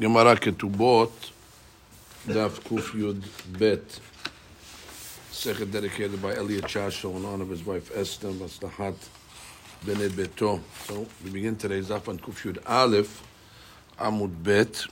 [0.00, 1.12] Gemara Ketubot,
[2.26, 3.22] Daf Kuf Yud
[3.56, 4.00] Bet.
[5.30, 8.96] Second dedicated by Elliot Chasho in honor of his wife Esther Maslahat
[9.86, 10.60] Bene Beto.
[10.88, 13.22] So we begin today's Daf on Kuf Yud Aleph,
[14.00, 14.84] Amud Bet,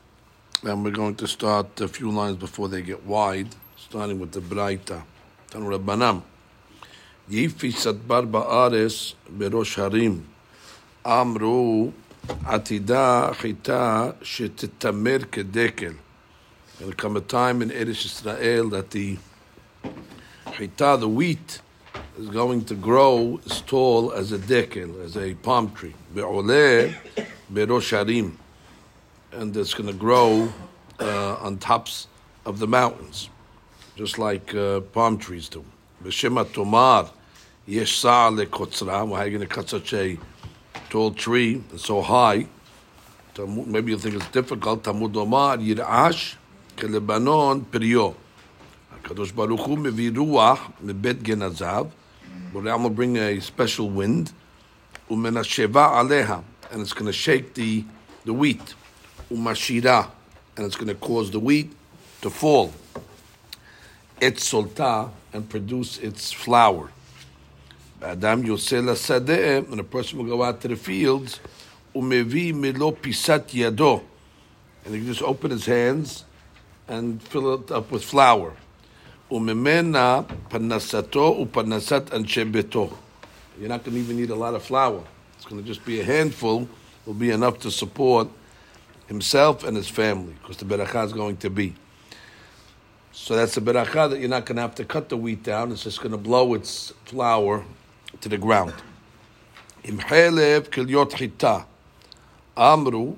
[0.62, 4.40] and we're going to start a few lines before they get wide, starting with the
[4.40, 5.02] Braita.
[5.50, 6.22] Tan Rabbanam.
[7.28, 10.28] Yifi Sadbar Ba'ares Berosh Harim.
[11.04, 11.92] Amru
[12.22, 15.96] Atida chita shetitamer kedekel.
[16.78, 19.18] There'll come a time in Eretz Israel that the
[20.52, 21.60] chita, the wheat,
[22.16, 25.94] is going to grow as tall as a dekel, as a palm tree.
[26.14, 26.94] Be'oleh
[27.52, 28.36] berosharim.
[29.32, 30.52] And it's going to grow
[31.00, 32.06] uh, on tops
[32.46, 33.30] of the mountains,
[33.96, 35.64] just like uh, palm trees do.
[36.04, 37.10] B'shema tomar
[37.66, 39.08] yesh sa'al lekotzra.
[39.08, 40.18] Well, are you going to cut such a
[40.92, 42.46] tall tree and so high.
[43.38, 44.82] Maybe you think it's difficult.
[44.82, 46.36] Tamud Omar Yirash
[46.76, 48.14] Kelebanon Perio.
[49.02, 51.90] Kadosh Baruch Hu mevi ruach mebet genazav.
[52.52, 54.32] Will bring a special wind.
[55.08, 57.84] Umenasheva aleha, and it's going to shake the
[58.26, 58.74] the wheat.
[59.30, 60.10] Umashira,
[60.58, 61.72] and it's going to cause the wheat
[62.20, 62.70] to fall.
[64.20, 66.90] Et solta and produce its flour.
[68.02, 71.38] Adam Yosela Sadeh, and a person will go out to the fields,
[71.94, 74.02] umevi milo pisat yado,
[74.84, 76.24] and he can just open his hands
[76.88, 78.54] and fill it up with flour.
[79.30, 82.92] Umemena panasato upanasat anshebeto.
[83.58, 85.04] You're not going to even need a lot of flour.
[85.36, 86.68] It's going to just be a handful.
[87.06, 88.28] Will be enough to support
[89.06, 91.74] himself and his family, because the beracha is going to be.
[93.12, 95.70] So that's the beracha that you're not going to have to cut the wheat down.
[95.70, 97.64] It's just going to blow its flour
[98.20, 98.74] to the ground.
[99.84, 101.64] Imhelev kilyot chita.
[102.56, 103.16] Amru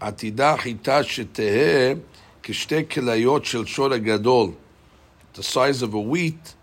[0.00, 2.00] atida chita shetehe
[2.42, 4.54] kishte kilayot shel shor gadol.
[5.34, 6.54] The size of a wheat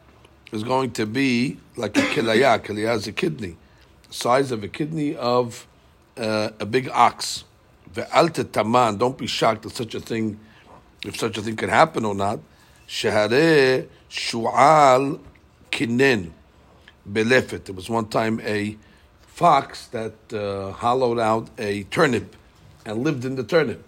[0.52, 2.60] is going to be like a kilaya.
[2.66, 3.58] Kilaya is a kidney.
[4.08, 5.68] The size of a kidney of
[6.18, 7.44] uh, a big ox.
[7.94, 8.98] Ve'alte taman.
[8.98, 10.40] Don't be shocked at such a thing,
[11.06, 12.40] if such a thing can happen or not.
[12.88, 15.20] Shehare shu'al
[15.72, 16.32] kinen
[17.10, 17.66] belefet.
[17.66, 18.78] There was one time a
[19.22, 22.36] fox that uh, hollowed out a turnip
[22.86, 23.84] and lived in the turnip.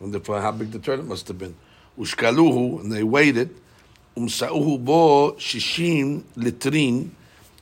[0.00, 1.54] Wonder for how big the turnip must have been.
[1.98, 3.50] Ushkaluhu, and they weighed it.
[4.16, 7.10] Umsa'uhu bo shishim litrin,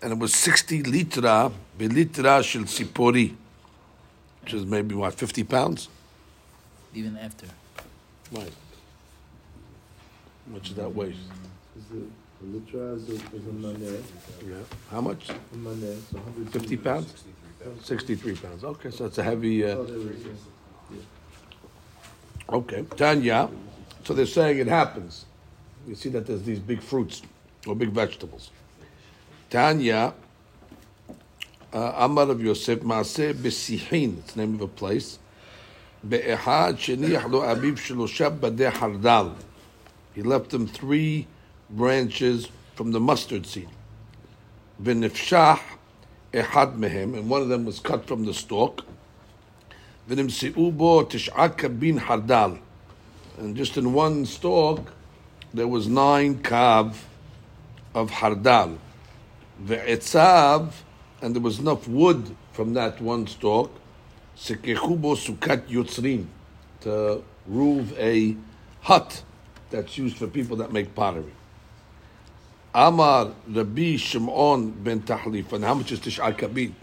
[0.02, 3.34] and it was 60 litra, belitra shel sipori,
[4.42, 5.88] which is maybe, what, 50 pounds?
[6.94, 7.46] Even after.
[8.32, 8.52] Right.
[10.46, 11.14] How much does that weigh?
[12.40, 14.46] The litra is is a.
[14.46, 14.56] Yeah.
[14.90, 15.30] How much?
[15.30, 15.34] A.
[16.12, 16.18] So
[16.50, 17.24] 50 pounds?
[17.82, 18.64] 63 pounds.
[18.64, 19.64] Okay, so it's a heavy.
[19.64, 20.30] Uh, Oh, there we go.
[22.50, 23.48] okay, Tanya.
[24.04, 25.24] So they're saying it happens.
[25.88, 27.22] You see that there's these big fruits
[27.66, 28.50] or big vegetables.
[29.50, 30.12] Tanya,
[31.72, 35.18] uh, Amar of Yosef, Maaseh Besihin, it's the name of a place.
[36.06, 37.78] Be'ehad sheniach lo abiv
[38.38, 39.34] badeh hardal.
[40.14, 41.26] He left them three
[41.70, 43.68] branches from the mustard seed.
[44.82, 45.60] V'nifshah
[46.32, 48.84] ehad mehem, and one of them was cut from the stalk.
[50.08, 52.58] V'nimsi'u bo tish'a kabin hardal.
[53.38, 54.92] And just in one stalk,
[55.52, 56.96] there was nine kav
[57.94, 58.78] of hardal.
[59.62, 60.72] Ve'etzav,
[61.22, 63.70] and there was enough wood from that one stalk,
[64.36, 66.26] sekechu bo sukat yotzrin,
[66.80, 68.36] to roof a
[68.82, 69.22] hut
[69.70, 71.32] that's used for people that make pottery.
[72.78, 76.74] Amar Rabbi Shimon ben Tahlif, and how much is Tish'a Kabin?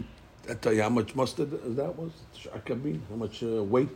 [0.42, 2.10] That tell you how much mustard that was?
[2.34, 2.98] Tish'a Kabin?
[3.08, 3.88] How much uh, weight?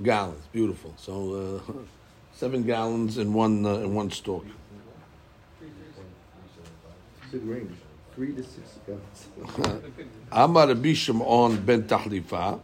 [0.00, 0.94] Gallons, Gallons, beautiful.
[0.96, 1.72] So uh,
[2.34, 4.46] seven gallons in one uh, in one stalk.
[7.32, 7.76] Big range.
[8.14, 9.82] Three to six gallons.
[10.30, 12.60] Amar Rabbi Shimon ben Tahlifa,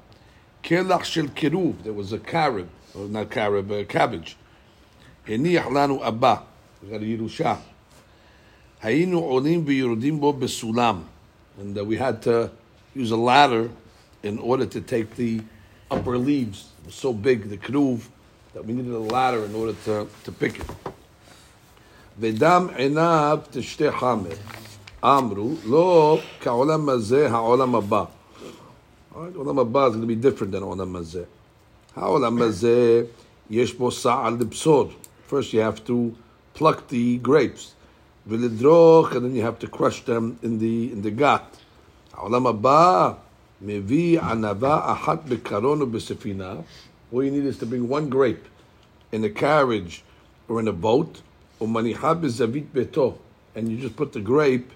[0.63, 1.83] kelach shel kiruv.
[1.83, 4.37] There was a carob, or not carob, a cabbage.
[5.28, 6.36] הניח לנו אבא,
[6.84, 7.56] we got a ירושה.
[8.82, 11.02] היינו עולים ויורדים בו בסולם.
[11.60, 12.52] And uh, we had to
[12.96, 13.70] use a ladder
[14.24, 15.42] in order to take the
[15.90, 16.70] upper leaves.
[16.80, 18.02] It was so big, the kruv,
[18.54, 20.66] that we needed a ladder in order to, to pick it.
[22.20, 24.30] ודם עיניו תשתה חמר.
[25.04, 28.04] אמרו, לא כעולם הזה, העולם הבא.
[29.14, 31.24] Alright, עולם הבא is going to be different than עולם הזה.
[31.96, 33.04] העולם הזה,
[33.50, 34.90] יש בו סער לבשור.
[35.30, 36.16] First you have to
[36.54, 37.76] pluck the grapes.
[38.28, 41.58] ולדרוך, and then you have to crush them in the, in the gut.
[42.14, 43.14] העולם הבא,
[43.62, 46.56] מביא ענבה אחת בקרון ובספינה.
[47.12, 48.46] All you need is to bring one grape
[49.12, 50.04] in a carriage
[50.50, 51.22] or in a boat,
[51.62, 53.14] ומניחה בזווית ביתו,
[53.56, 54.72] and you just put the grape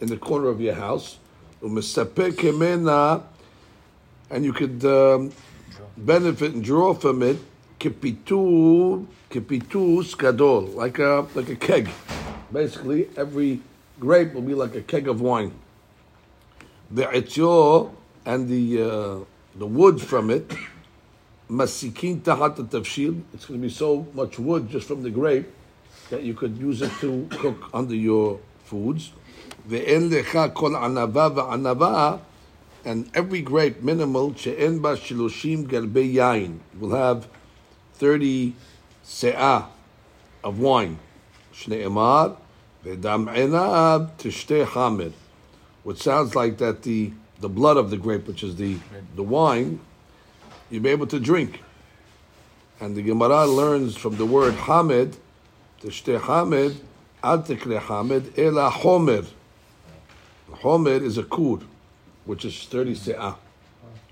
[0.00, 1.16] in the corner of your house,
[1.62, 3.18] ומספק ממנה,
[4.30, 5.30] and you could um,
[5.96, 7.36] benefit and draw from it,
[7.80, 11.88] כפיתור, כפיתוס גדול, like a, like a keg.
[12.52, 13.60] Basically, every
[13.98, 15.52] grape will be like a keg of wine.
[16.94, 17.90] ועציו,
[18.24, 19.18] and the, uh,
[19.56, 20.52] the wood from it,
[21.50, 23.20] masikin tahat tafshil.
[23.34, 25.50] It's going to be so much wood just from the grape
[26.10, 29.12] that you could use it to cook under your foods.
[29.68, 32.20] Ve'en lecha kol anava va'anava,
[32.84, 37.28] and every grape minimal she'en ba shiloshim galbe yain will have
[37.97, 38.53] thirty
[39.03, 39.65] se'ah
[40.43, 40.99] of wine.
[41.53, 42.37] Shne'emar
[42.85, 45.13] ve'dam enav tishteh hamid,
[45.83, 48.77] which sounds like that the the blood of the grape, which is the
[49.15, 49.79] the wine,
[50.69, 51.61] you'll be able to drink.
[52.79, 55.17] And the Gemara learns from the word Hamid,
[55.81, 56.77] Tishteh Hamid,
[57.23, 59.23] Ad Tikre Hamid, Ela Homer.
[60.51, 61.59] Homer is a kur,
[62.25, 63.35] which is 30 se'ah,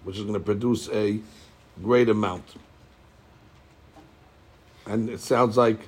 [0.03, 1.19] which is going to produce a
[1.83, 2.55] great amount.
[4.85, 5.79] And it sounds like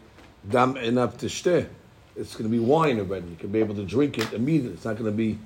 [0.49, 1.67] Dam enough Tishteh.
[2.15, 3.27] It's going to be wine already.
[3.27, 4.73] You can be able to drink it immediately.
[4.73, 5.37] It's not going to be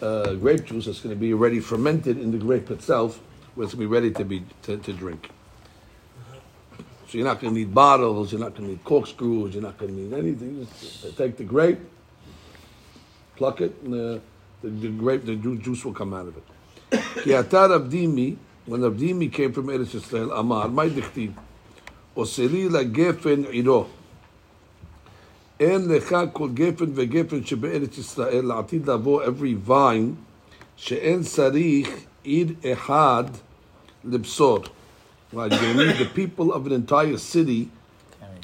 [0.00, 0.86] uh, grape juice.
[0.86, 3.20] It's going to be already fermented in the grape itself
[3.54, 5.30] where it's going to be ready to be to, to drink.
[7.08, 9.78] So you're not going to need bottles, you're not going to need corkscrews, you're not
[9.78, 10.66] going to need anything.
[10.80, 11.78] Just take the grape,
[13.36, 14.20] pluck it, and the,
[14.62, 16.44] the, the grape, the juice will come out of it.
[18.66, 21.32] When Abdimi came from Eretz Yisrael, Amar, my dichtiv,
[22.15, 23.87] oseli la gefen iro.
[25.59, 30.15] אין לך כל גפן וגפן שבארץ ישראל, לעתיד לבוא every vine,
[30.75, 31.89] שאין צריך
[32.23, 33.23] עיר אחד
[34.05, 34.59] לבשור.
[35.33, 37.69] Right, you're going to need the people of an entire city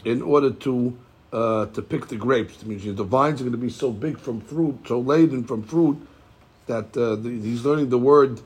[0.06, 0.96] in order to
[1.34, 2.62] uh, to pick the grapes.
[2.62, 5.64] It means the vines are going to be so big from fruit, so laden from
[5.64, 5.98] fruit,
[6.68, 8.40] that uh, the, he's learning the word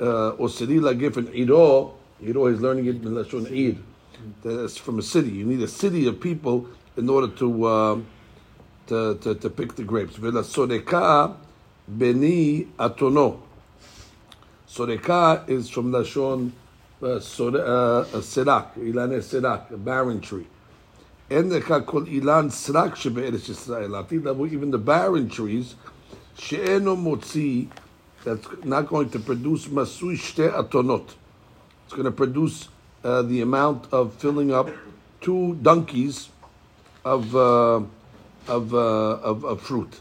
[0.00, 1.94] osiri la gefen iro.
[2.22, 3.76] Iro, he's learning it in Lashon Ir.
[4.43, 5.29] that's from a city.
[5.29, 6.67] You need a city of people
[6.97, 7.99] in order to uh,
[8.87, 10.15] to, to, to pick the grapes.
[10.15, 11.35] Vela soreka
[11.87, 13.39] beni atono.
[14.67, 16.51] Soreka is from Lashon
[17.01, 17.21] uh, uh, uh,
[18.21, 20.45] Serak, ilan Serak, a barren tree.
[21.29, 24.51] And the kol ilan srak shebe'eretz Yisrael.
[24.51, 25.75] Even the barren trees,
[26.37, 27.69] she'eno motzi,
[28.23, 31.13] that's not going to produce masui shte atonot.
[31.85, 32.67] It's going to produce
[33.03, 34.69] uh, the amount of filling up
[35.21, 36.29] two donkeys
[37.05, 37.81] of uh,
[38.47, 39.99] of, uh, of, of fruit.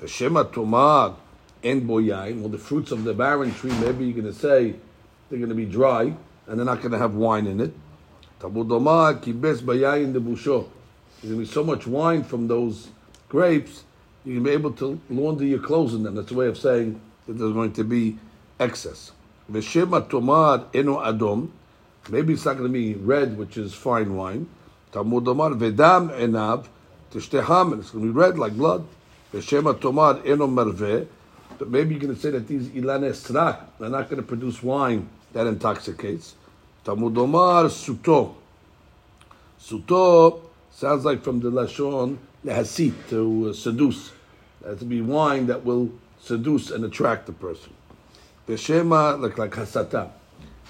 [0.00, 1.16] Veshema tomag
[1.62, 2.38] and boyai.
[2.38, 3.72] Well, the fruits of the barren tree.
[3.80, 4.74] Maybe you're going to say
[5.28, 6.14] they're going to be dry
[6.46, 7.72] and they're not going to have wine in it.
[8.40, 10.68] Tabudoma kibes boyai in the busho.
[11.20, 12.88] There's going to be so much wine from those
[13.28, 13.84] grapes.
[14.24, 16.14] You're going to be able to launder your clothes in them.
[16.14, 18.18] That's a way of saying that there's going to be
[18.60, 19.12] excess.
[19.50, 21.50] Veshema tomad eno adom.
[22.10, 24.48] Maybe it's not going to be red, which is fine wine.
[24.92, 26.66] Talmud Omar vedam enav
[27.12, 27.78] tishteham.
[27.78, 28.86] It's going to be red like blood.
[29.32, 31.06] Veshema tomar eno merveh.
[31.58, 34.62] But maybe you're going to say that these ilane srak are not going to produce
[34.62, 36.34] wine that intoxicates.
[36.84, 38.34] Talmud Omar suto.
[39.60, 44.12] Suto sounds like from the lashon lehasit to uh, seduce.
[44.62, 47.74] That to be wine that will seduce and attract the person.
[48.46, 50.10] Beshema like like hasata.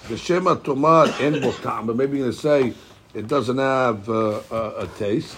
[0.07, 2.73] The Shema Tomad in Botam, but maybe you're going to say
[3.13, 5.35] it doesn't have uh, a, a, taste.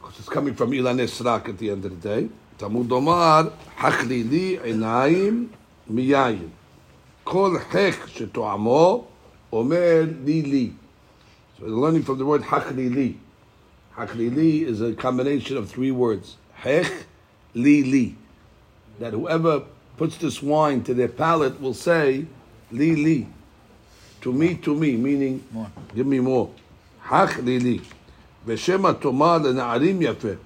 [0.00, 2.28] Because it's coming from Ilan Esrak at the end of the day.
[2.58, 5.48] Tamud Omar, Hachlili Enaim
[5.90, 6.50] Miyayin.
[7.24, 9.06] Kol Hech Shetoamo
[9.52, 10.74] Omer Lili.
[11.58, 13.16] So we're learning from the word Hachlili.
[13.96, 16.36] Hachlili is a combination of three words.
[16.60, 17.04] Hech
[17.54, 18.16] Lili.
[18.98, 19.62] That whoever
[19.96, 22.26] puts this wine to their palate will say,
[22.72, 23.26] li li.
[24.22, 25.70] To me, to me, meaning more.
[25.94, 26.50] give me more.
[27.00, 27.80] Hach li li.
[28.46, 30.38] Veshema toma lena'arim yafeh.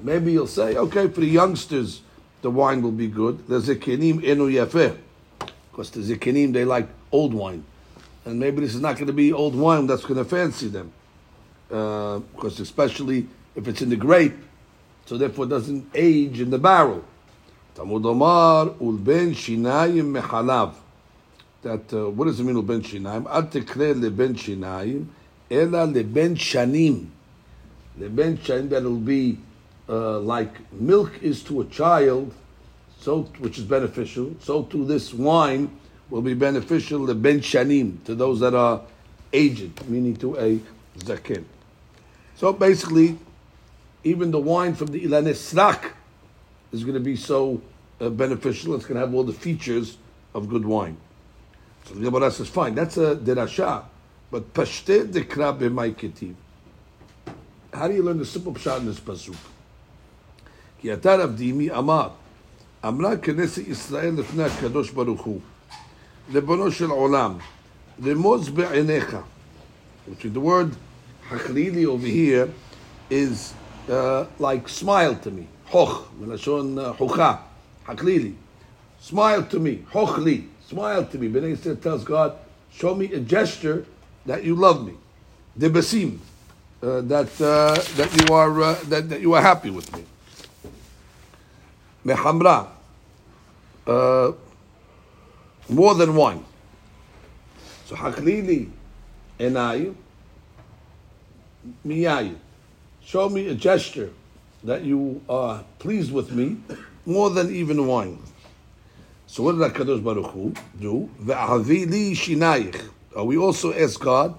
[0.00, 2.02] Maybe you'll say, okay, for the youngsters,
[2.40, 3.46] the wine will be good.
[3.46, 4.96] The zekinim enu yafeh.
[5.70, 7.64] Because the zekinim, they like old wine.
[8.24, 10.92] And maybe this is not going to be old wine that's going to fancy them.
[11.70, 14.34] Uh, because especially if it's in the grape,
[15.06, 17.04] so therefore it doesn't age in the barrel.
[17.74, 20.74] Tamud Omar ulben shinayim Mechalav.
[21.62, 23.26] That, uh, what does it mean, ulben shinayim?
[23.30, 25.06] Ad tekre leben shinayim,
[25.50, 27.06] ela leben shanim.
[27.98, 29.38] Leben shanim, that will be
[29.88, 32.34] uh, like milk is to a child,
[32.98, 35.70] so which is beneficial, so too this wine
[36.10, 38.82] will be beneficial to ben shanim, to those that are
[39.32, 40.60] aged, meaning to a
[40.98, 41.44] zaken.
[42.36, 43.18] So basically,
[44.04, 45.26] even the wine from the Ilan
[46.72, 47.62] is going to be so
[48.00, 48.74] uh, beneficial.
[48.74, 49.96] It's going to have all the features
[50.34, 50.96] of good wine.
[51.85, 53.83] So the Gemara says, fine, that's a derasha,
[54.29, 56.35] but pashte dekra b'may ketiv.
[57.73, 59.35] How do you learn the simple pshat in this pasuk?
[60.79, 62.09] כי אתה רב דימי אמר,
[62.87, 65.39] אמרה כנסת ישראל לפני הקדוש ברוך הוא,
[66.33, 67.33] ריבונו של עולם,
[68.05, 69.17] רמוז בעיניך.
[70.09, 70.75] Which is the word
[71.29, 72.47] חכלילי over here
[73.09, 73.53] is
[73.89, 77.35] uh, like smile to me, חוך, מלשון uh, חוכה,
[77.87, 78.31] חכלילי.
[79.09, 80.41] Smile to me, חוך לי,
[80.72, 81.28] smile to me.
[81.28, 82.34] Bnei Yisrael tells God,
[82.72, 83.84] show me a gesture
[84.24, 84.94] that you love me.
[85.58, 86.18] Debasim,
[86.82, 90.04] uh, that, uh, that, you are, uh, that, that you are happy with me.
[92.06, 92.68] Mehamra,
[93.86, 94.32] uh,
[95.68, 96.42] more than one.
[97.84, 98.70] So haklili
[99.38, 99.94] enai
[101.86, 102.34] miyai.
[103.04, 104.10] Show me a gesture
[104.64, 106.56] that you are pleased with me
[107.04, 108.18] more than even wine.
[109.32, 111.08] So what did HaKadosh Baruch Hu do?
[113.16, 114.38] Uh, we also ask God,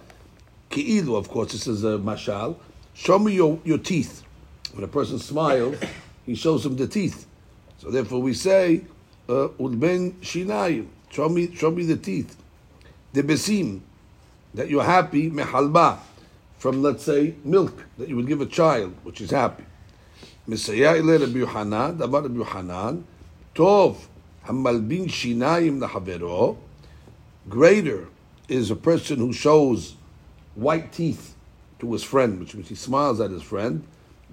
[0.69, 2.57] ki'ilu, of course, this is a mashal,
[2.93, 4.21] show me your, your teeth.
[4.71, 5.77] When a person smiles,
[6.27, 7.25] he shows him the teeth.
[7.79, 8.83] So therefore we say,
[9.27, 12.38] ulben shinayim, show me, show me the teeth.
[13.13, 13.79] The besim,
[14.53, 15.97] that you're happy, mehalba,
[16.59, 19.65] from let's say milk that you would give a child, which is happy.
[20.47, 23.03] Misaya ile Rabbi Yohanan, Dabar Rabbi Yohanan,
[23.55, 23.97] Tov,
[24.45, 26.57] Hamalbin Shinayim Lahavero.
[27.50, 28.07] Greater
[28.47, 29.95] is a person who shows
[30.55, 31.35] white teeth
[31.79, 33.83] to his friend, which means he smiles at his friend.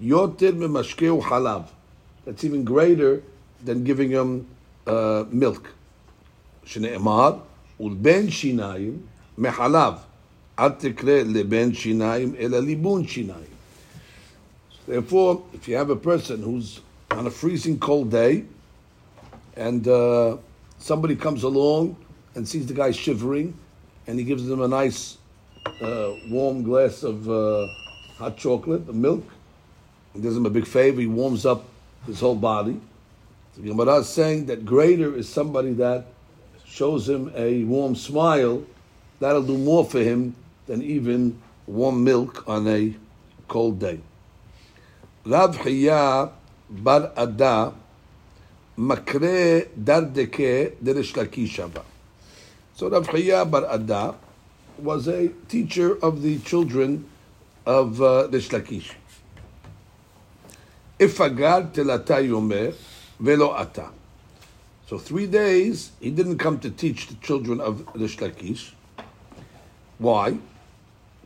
[0.01, 1.67] Yotir Mimashkeu Halav.
[2.25, 3.23] That's even greater
[3.63, 4.47] than giving him
[4.85, 5.73] uh, milk.
[6.65, 7.41] Shneemar
[7.79, 9.01] Ulben shinaim
[9.37, 9.99] Mehalav.
[10.61, 11.73] Leben.
[14.87, 18.45] Therefore, if you have a person who's on a freezing cold day,
[19.55, 20.37] and uh,
[20.77, 21.95] somebody comes along
[22.35, 23.57] and sees the guy shivering,
[24.07, 25.17] and he gives them a nice
[25.81, 27.67] uh, warm glass of uh,
[28.17, 29.23] hot chocolate, milk,
[30.13, 31.65] he does him a big favor, he warms up
[32.05, 32.79] his whole body.
[33.55, 36.05] So Gemara is saying that greater is somebody that
[36.65, 38.63] shows him a warm smile.
[39.19, 40.35] That'll do more for him
[40.67, 42.95] than even warm milk on a
[43.47, 43.99] cold day.
[45.25, 46.31] Rav Hiya
[46.69, 47.73] bar Ada
[48.81, 51.83] makre dardeke derish lakishava.
[52.75, 54.15] So Rav Hiya bar Ada
[54.79, 57.05] was a teacher of the children
[57.65, 58.91] of uh, Lakish.
[60.99, 62.73] Ifagar telata yomer
[63.19, 63.89] velo ata.
[64.87, 68.71] So three days he didn't come to teach the children of Rish Lakish.
[69.99, 70.37] Why?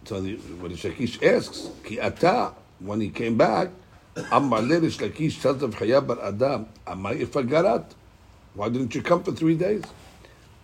[0.03, 3.69] So the, what Rish Lakish asks, ki ata, when he came back,
[4.31, 7.83] Amar le Rish Lakish tells of Chaya bar Adam, Amar ifagarat.
[8.53, 9.83] Why didn't you come for three days?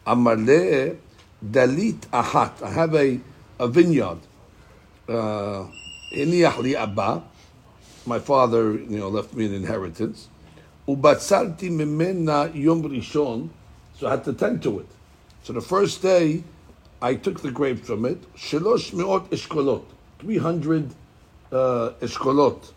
[0.07, 0.95] Amar le
[1.43, 2.63] dalit ahat.
[2.63, 3.19] I have a,
[3.59, 4.19] a vineyard.
[5.07, 5.67] Uh,
[6.13, 7.23] Iniach li abba.
[8.05, 10.29] My father, you know, left me an inheritance.
[10.87, 13.49] Ubatzarti mimena yom rishon.
[13.97, 14.87] So I had to tend to it.
[15.43, 16.43] So the first day,
[17.01, 18.33] I took the grapes from it.
[18.35, 19.83] Shelosh meot eshkolot.
[20.19, 20.95] 300
[21.51, 22.71] uh, eshkolot.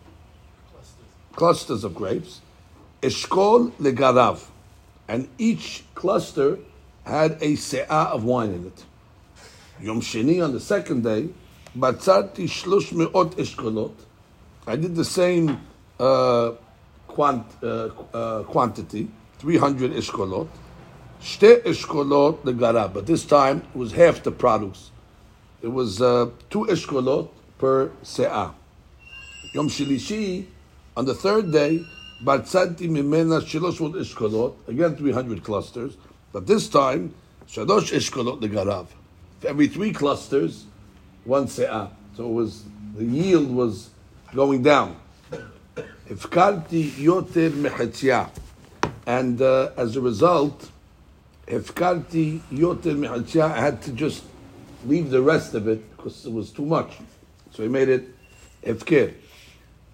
[1.35, 2.41] Clusters of grapes.
[3.01, 4.43] Eshkol legarav.
[5.07, 6.59] And each cluster
[7.05, 8.85] had a se'ah of wine in it.
[9.81, 11.29] Yom Sheni on the second day,
[11.77, 13.93] batzarti shlosh meot eshkolot.
[14.65, 15.61] I did the same
[15.99, 16.53] uh,
[17.07, 20.47] quant, uh, uh, quantity, 300 eshkolot.
[21.21, 22.93] Shte eshkolot legarav.
[22.93, 24.91] But this time it was half the products.
[25.61, 28.53] It was uh, two eshkolot per se'ah.
[29.53, 30.45] Yom Shilishi,
[30.97, 31.83] on the third day,
[32.23, 34.55] batzarti mimena shilosh eshkolot.
[34.67, 35.97] Again, 300 clusters.
[36.31, 37.13] But this time,
[37.47, 38.87] Shadosh Eshkolot Legarav.
[39.39, 40.65] For every three clusters,
[41.23, 41.91] one se'ah.
[42.15, 42.63] So it was,
[42.95, 43.89] the yield was
[44.33, 44.97] going down.
[46.09, 48.29] Ifkarti Yoter Mechetzia.
[49.05, 50.69] And uh, as a result,
[51.47, 54.23] Ifkarti Yoter Mechetzia, I had to just
[54.85, 56.97] leave the rest of it because it was too much.
[57.51, 58.07] So he made it
[58.63, 59.13] Ifkir.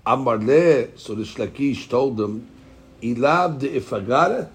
[0.05, 2.48] Amar Le, so the Shlakish told him,
[3.01, 4.50] Ilab de Ifagaret,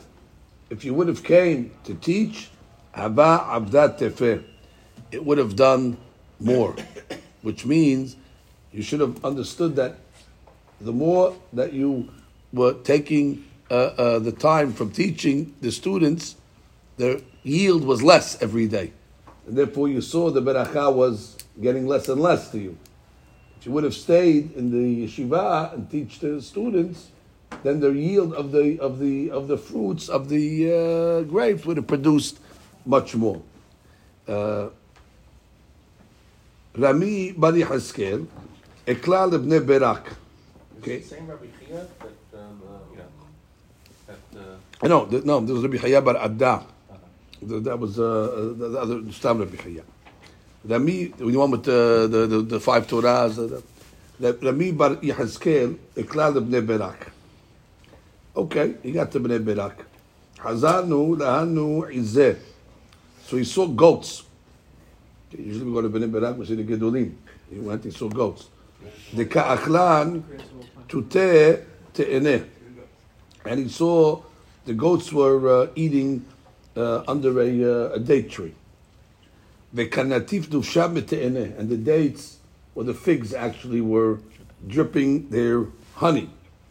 [0.71, 2.51] if you would have came to teach,
[2.95, 4.43] Haba Abdat Tefeh,
[5.13, 5.97] it would have done
[6.41, 6.75] more.
[7.43, 8.17] Which means
[8.73, 9.97] you should have understood that
[10.81, 12.11] the more that you
[12.53, 16.37] were taking uh, uh, the time from teaching the students,
[16.97, 18.93] their yield was less every day.
[19.47, 22.77] And therefore you saw the beracha was getting less and less to you.
[23.67, 27.11] You would have stayed in the yeshiva and teach the students,
[27.65, 31.77] then the yield of the of the of the fruits of the uh, grapes would
[31.77, 32.39] have produced
[32.87, 33.43] much more.
[34.29, 34.69] Uh,
[36.79, 38.29] Rami bar Yehezkel,
[38.87, 40.15] Ekla lebne Berak.
[40.79, 40.99] Okay.
[40.99, 43.27] The same Rabbi Chia that, um, uh, you know,
[44.07, 46.63] that, uh, know, no, there was Rabbi Chaya bar Adda.
[47.49, 49.83] Th- That was uh, uh, the the other Stam Rabbi Chaya.
[50.67, 53.63] Rami, the one with the, the, the, the five Torahs,
[54.19, 57.11] the, Rami bar Yehezkel, Eklal b'nei Berak.
[58.37, 59.85] Okay, he got to b'nei Berak.
[60.39, 62.37] Hazanu lahanu izeh.
[63.25, 64.23] So he saw goats.
[65.33, 67.15] Usually we go to b'nei Berak, we see the Gedolim.
[67.51, 68.49] He went, he saw goats.
[69.13, 70.25] The ka'achlan
[70.89, 72.47] tute te'eneh
[73.47, 74.21] and he saw
[74.65, 76.25] the goats were uh, eating
[76.77, 78.55] uh, under a, uh, a date tree.
[79.77, 82.39] V'kanatif duvsha and the dates
[82.75, 84.19] or the figs actually were
[84.67, 86.31] dripping their honey.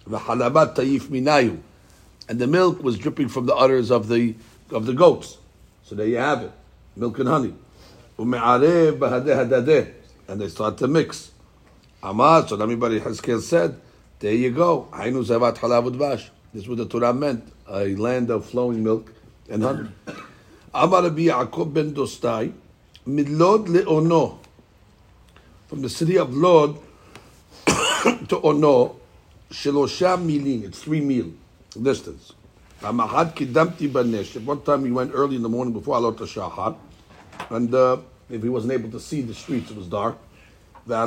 [0.09, 1.59] V'halabat tayif minayu,
[2.27, 4.35] and the milk was dripping from the udders of the
[4.71, 5.38] of the goats.
[5.83, 6.51] So there you have it,
[6.95, 7.53] milk and honey.
[8.17, 9.93] Ume'arev b'hadeh hadadeh,
[10.27, 11.31] and they start to mix.
[12.01, 13.79] Amar, so everybody Haskell said,
[14.19, 14.88] there you go.
[14.91, 16.29] Hainu zavat halav udvash.
[16.53, 19.12] This is what the Torah meant, a land of flowing milk
[19.50, 19.89] and honey.
[20.74, 22.53] Amar Rabbi Yaakov ben Dostai,
[23.05, 23.13] from
[25.81, 26.79] the city of Lod
[27.67, 29.00] to Ono,
[29.51, 31.31] Shelosha Milin, it's three mil
[31.79, 32.33] distance.
[32.81, 36.75] Amahad Kidamti Banesh, one time he went early in the morning before Alot Shahat,
[37.51, 37.97] and uh,
[38.27, 40.17] if he wasn't able to see the streets, it was dark.
[40.88, 41.05] There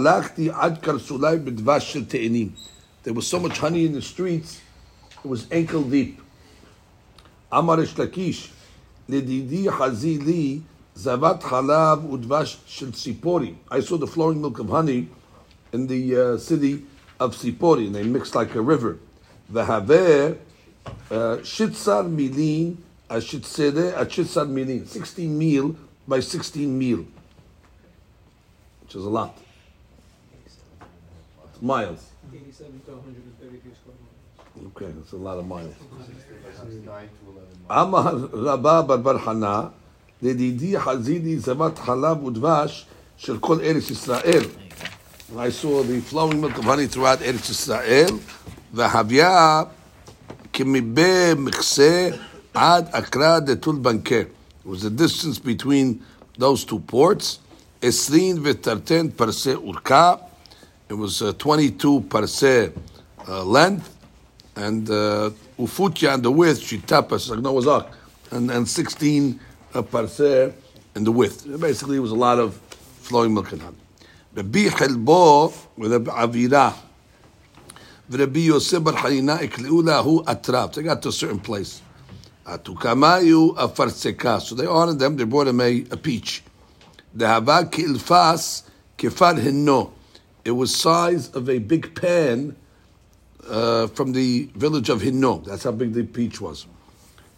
[3.12, 4.60] was so much honey in the streets,
[5.24, 6.20] it was ankle deep.
[7.52, 8.50] אמר ריש לקיש,
[9.08, 9.68] לדידי
[10.98, 13.54] Zavat Halav Udvash Shel Sipori.
[13.70, 15.08] I saw the flowing milk of honey
[15.72, 16.82] in the uh, city
[17.20, 18.98] of Sipori, and they mixed like a river.
[19.52, 20.36] Vahaveh
[20.86, 20.90] uh,
[21.46, 24.88] Shitzar Milin Ashitzere Ashitzar Milin.
[24.88, 25.76] 16 meal
[26.08, 27.06] by 16 meal,
[28.82, 29.38] which is a lot.
[31.60, 32.10] Miles.
[32.34, 34.72] 87 square miles.
[34.74, 35.74] Okay, that's a lot of miles.
[37.70, 39.72] Amar Rabba Barbar Hana
[40.23, 42.85] רבה בר בר חנה, לדידי חזידי זבת חלב ודבש
[43.17, 44.43] של כל ארץ ישראל.
[45.31, 48.13] And I saw the flowing milk of honey throughout Eretz Israel,
[48.73, 49.63] והביה
[50.53, 52.09] כמבה מכסה
[52.53, 54.21] עד אקרא דתול בנקה.
[54.21, 55.99] It was the distance between
[56.37, 57.39] those two ports,
[57.81, 60.13] 20 ותרתן פרסה אורכה.
[60.89, 62.69] It was uh, 22 parse
[63.27, 63.89] uh, length,
[64.55, 67.87] and uh, ufutya and the width, shitapas, like Noah's Ark,
[68.31, 69.39] and, and 16
[69.74, 70.52] uh, parse
[70.94, 71.60] in the width.
[71.60, 72.56] Basically, it was a lot of
[73.00, 73.76] flowing milk and honey.
[74.34, 76.74] Rabbi Hilbo with Rabbi Avira,
[78.10, 80.74] Rabbi Yosef bar Hanina ikli'u atraf.
[80.74, 81.82] They got to a certain place.
[82.46, 84.40] Atukamayu afarseka.
[84.40, 86.42] So they honored them, they brought him a, a peach.
[87.16, 88.62] Dehava kilfas
[88.96, 89.92] kefar hinno.
[90.44, 92.56] It was size of a big pan
[93.48, 95.44] uh, from the village of Hinno.
[95.44, 96.66] That's how big the peach was.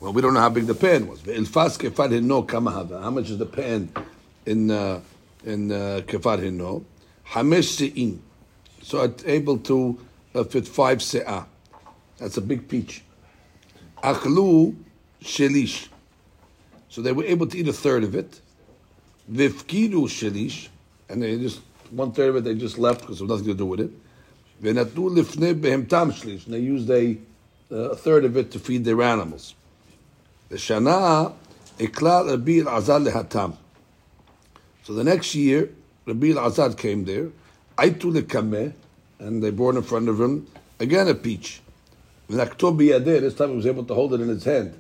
[0.01, 1.21] Well, we don't know how big the pan was.
[1.21, 3.03] Ve'ilfas kefar Hinno kamahava.
[3.03, 3.93] How much is the pan
[4.47, 5.03] in uh,
[5.45, 6.85] in uh, kefar Hinno?
[7.27, 8.23] Hamesh se'in.
[8.81, 10.01] So it's able to
[10.35, 11.45] uh, fit five se'ah.
[12.17, 13.03] That's a big peach.
[14.03, 14.75] Achlu
[15.23, 15.89] shelish.
[16.89, 18.41] So they were able to eat a third of it.
[19.31, 20.69] Vifkidu shelish.
[21.11, 21.61] And they just,
[21.91, 23.91] one third of it they just left because there was nothing to do with it.
[24.63, 26.47] Venatu lifnei behemtam shlish.
[26.47, 27.19] And they used a,
[27.71, 29.55] uh, a third of it to feed their animals.
[30.51, 31.33] The Shana
[31.79, 33.57] ikla Rabbi Elazar lehatam.
[34.83, 35.71] So the next year,
[36.07, 37.29] Rabbi Elazar came there.
[37.79, 38.75] Aitu lekameh.
[39.21, 40.49] And they brought in front of him
[40.81, 41.61] again a peach.
[42.29, 44.75] This time he was able to hold it in his hand.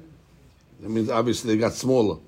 [0.80, 2.18] That means obviously they got smaller.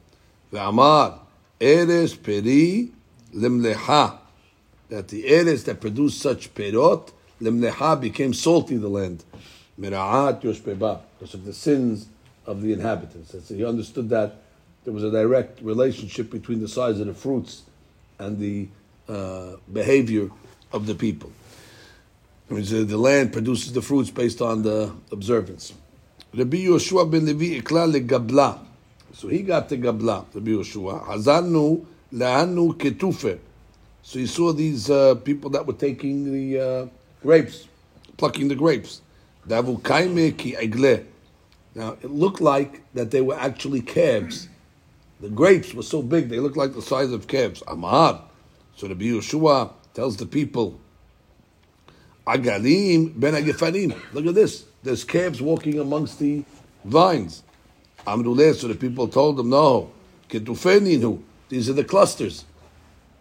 [0.53, 1.19] Ve'amar
[1.61, 2.93] eres peri
[3.35, 4.19] limleha.
[4.91, 9.25] That the eres that produced such perot limleha became salty the land.
[9.81, 12.09] Mira'at yoshpeba because of the sins
[12.47, 13.35] of the inhabitants.
[13.35, 14.37] And so he understood that
[14.85, 17.63] there was a direct relationship between the size of the fruits
[18.19, 18.69] and the
[19.09, 20.31] uh, behavior
[20.73, 21.31] of the people.
[22.51, 25.73] Uh, the land produces the fruits based on the observance.
[26.35, 28.59] Rabbi Yoshua ben Levi ikla legabla.
[29.15, 31.07] So he got the gabla, Rabbi Yoshua.
[31.07, 33.39] Hazanu la'anu ketufe.
[34.03, 36.87] So he saw these uh, people that were taking the uh,
[37.23, 37.69] grapes,
[38.17, 39.01] plucking the grapes.
[39.47, 41.05] Davu kaime ki egle.
[41.75, 44.49] Now, it looked like that they were actually calves.
[45.21, 47.63] The grapes were so big, they looked like the size of calves.
[47.67, 48.25] Amar.
[48.77, 50.81] So the Yeshua tells the people,
[52.27, 54.01] Agalim ben Agefanim.
[54.13, 54.65] Look at this.
[54.83, 56.45] There's calves walking amongst the
[56.85, 57.43] vines.
[58.07, 58.55] Amruleh.
[58.55, 59.91] So the people told them, no.
[60.29, 61.21] Ketufeninu.
[61.49, 62.45] These are the clusters.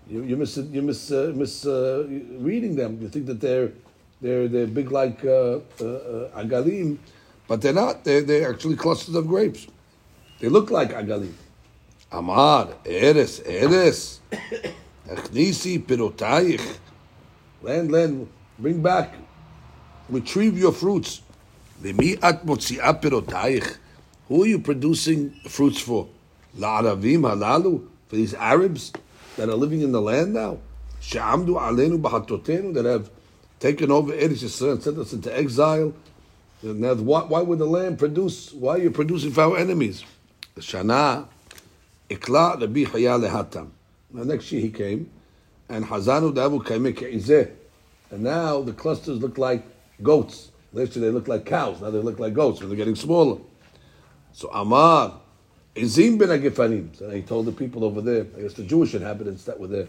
[0.07, 2.05] You, you miss you miss uh, miss uh,
[2.39, 2.99] reading them.
[3.01, 3.71] You think that they're
[4.21, 6.97] they're they're big like uh, uh, uh, agalim,
[7.51, 8.05] but they're not.
[8.05, 9.67] They're they're actually clusters of grapes.
[10.39, 11.33] They look like agalim.
[12.09, 14.21] Amar eres eres
[15.05, 16.77] achnisi pirotayich.
[17.61, 19.15] Land land, bring back,
[20.07, 21.23] retrieve your fruits.
[21.83, 23.75] Lemiat motziah pirotayich.
[24.29, 26.07] Who are you producing fruits for?
[26.55, 28.93] La La'aravim halalu for these Arabs
[29.35, 30.59] that are living in the land now.
[31.01, 33.09] She'amdu alenu b'hatotenu that have
[33.59, 35.93] taken over Eretz Yisrael and sent us into exile.
[36.63, 38.53] Now, why, why would the land produce?
[38.53, 40.03] Why are you producing for our enemies?
[40.57, 41.27] Shana,
[42.09, 43.69] Ikla Rabbi Chaya lehatam.
[44.13, 45.09] Now, next year he came,
[45.69, 47.51] and Hazanu Davu Kaimek
[48.11, 49.65] And now the clusters look like
[50.03, 50.51] goats.
[50.73, 51.81] Last year they looked like cows.
[51.81, 53.39] Now they look like goats, and they're getting smaller.
[54.33, 55.19] So Amar,
[55.75, 56.95] Izim ben Agifanim.
[56.95, 59.87] So he told the people over there, I guess the Jewish inhabitants that were there,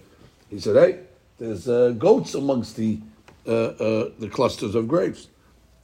[0.49, 1.01] he said, hey,
[1.39, 2.99] there's uh, goats amongst the
[3.47, 5.27] uh, uh, the clusters of grapes.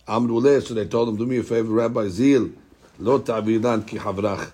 [0.09, 2.51] Amruleh, so they told him, do me a favor, Rabbi Zil,
[2.99, 4.51] lo ta'vidan ki havrach,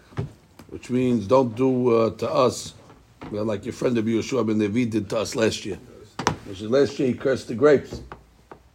[0.68, 2.74] which means don't do uh, to us
[3.30, 5.78] well, like your friend of Yeshua ben Levi did to us last year.
[6.50, 8.00] Is last year he cursed the grapes.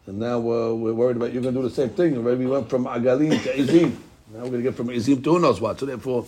[0.08, 2.18] And now uh, we're worried about you're going to do the same thing.
[2.18, 3.96] Already we went from Agalim to Izim.
[4.34, 5.80] Now we're going to get from Izim to who knows what.
[5.80, 6.26] So therefore,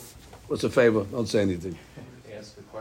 [0.47, 1.03] what's a favor?
[1.05, 1.77] Don't say anything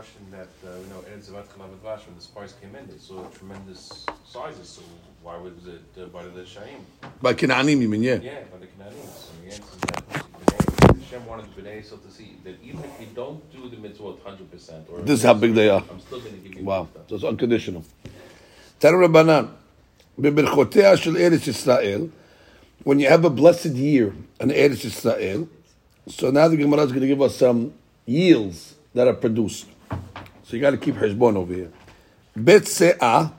[0.00, 2.96] question that, uh, you know, Eretz Zavat Chalav Advash, when the spice came in, they
[2.96, 4.80] saw tremendous sizes, so
[5.22, 6.80] why was it uh, by the Shaim?
[7.20, 8.14] By Kinanim, you mean, yeah.
[8.14, 9.12] Yeah, by the Canadians.
[9.12, 13.00] So the answer is that B'nai- Hashem wanted B'nai Yisrael to see that even if
[13.00, 15.84] you don't do the mitzvot 100%, or This is how big they are.
[15.90, 16.88] I'm still going to give you Wow.
[16.90, 17.02] stuff.
[17.10, 17.84] So it's unconditional.
[18.80, 19.48] Tanu Rabbanan,
[20.18, 22.06] בברכותיה של ארץ ישראל,
[22.84, 25.48] when you have a blessed year in Eretz Israel,
[26.08, 27.74] so now the Gemara is going to give us some
[28.06, 29.66] yields that are produced.
[30.51, 31.71] So you got to keep Hezbon over here.
[32.35, 33.31] Bet Se'ah,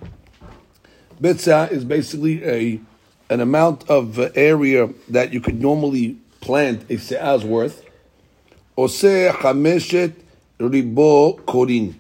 [1.21, 2.81] Bet Se'ah is basically a
[3.29, 7.85] an amount of uh, area that you could normally plant a Se'ah's worth.
[8.79, 10.15] Ose Chameshet
[10.59, 11.97] Ribo Korin.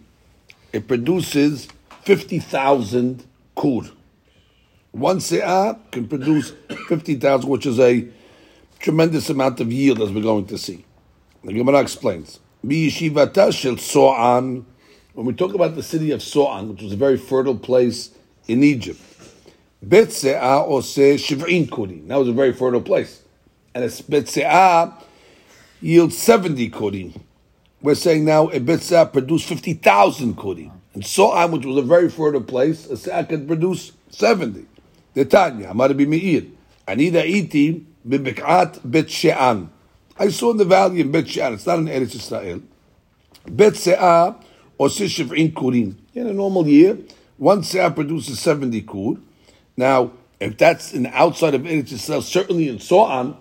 [0.72, 1.68] It produces
[2.04, 3.22] 50,000
[3.54, 3.82] kur.
[4.92, 6.54] One se'ah can produce
[6.88, 8.08] 50,000, which is a
[8.78, 10.86] tremendous amount of yield, as we're going to see.
[11.44, 12.40] The Gemara explains.
[12.66, 14.64] Biyishivata shel So'an.
[15.14, 18.10] When we talk about the city of So'an, which was a very fertile place
[18.48, 19.00] in Egypt,
[19.82, 22.06] Bet se'ah ose shiv'in kurim.
[22.06, 23.20] That was a very fertile place.
[23.74, 24.94] And a bet se'ah
[25.80, 27.20] yields 70 kurim.
[27.82, 30.70] We're saying now a bet se'ah produced 50,000 kurim.
[30.94, 34.66] And So'an, which was a very fertile place, a se'ah could produce 70.
[35.14, 36.44] The Tanya, Amar Meir,
[36.86, 39.68] Anida iti bibik'at bet she'an.
[40.16, 42.62] I saw in the valley in Bet She'an, it's not in Eretz Israel.
[43.48, 44.36] Bet se'ah
[44.78, 45.96] or shiv'in kurim.
[46.14, 46.98] In a normal year,
[47.36, 49.16] one se'ah produces 70 kur.
[49.76, 53.36] Now, if that's in outside of Eretz Israel, certainly in So'an,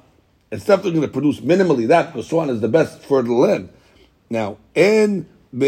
[0.52, 3.70] it's definitely going to produce minimally that because So'an is the best fertile land.
[4.30, 5.28] Now, en.
[5.54, 5.68] Now,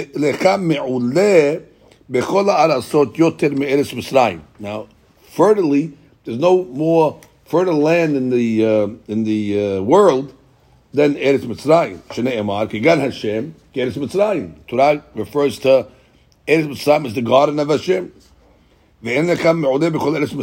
[5.36, 10.34] fertilely, there's no more fertile land in the uh, in the uh, world
[10.94, 11.98] than Eretz Mitzrayim.
[12.04, 14.54] Shnei Emar, Kigan Hashem, Eretz Mitzrayim.
[14.68, 15.88] Torah refers to
[16.48, 18.12] Eretz Mitzrayim as the garden of Hashem.
[19.04, 20.34] And even in Eretz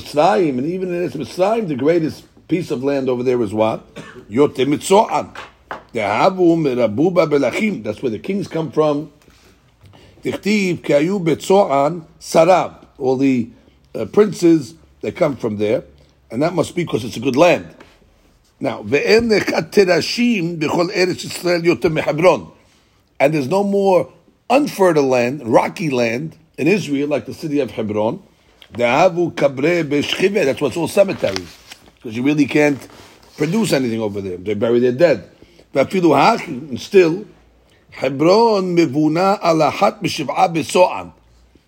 [1.13, 3.95] Mitzrayim, the greatest piece of land over there is what?
[4.29, 5.33] Yote Mitzoan.
[7.83, 9.13] That's where the kings come from.
[12.21, 13.51] Sarab, all the
[13.95, 15.85] uh, princes that come from there,
[16.31, 17.75] and that must be because it's a good land.
[18.59, 18.83] Now,
[23.21, 24.13] and there's no more
[24.49, 28.23] unfertile land, rocky land in Israel, like the city of Hebron,
[28.73, 31.57] that's what's all cemeteries,
[31.97, 32.89] because you really can't
[33.37, 34.39] produce anything over there.
[34.39, 35.31] They bury their dead.
[35.73, 37.27] And still,
[37.91, 38.77] Hebron.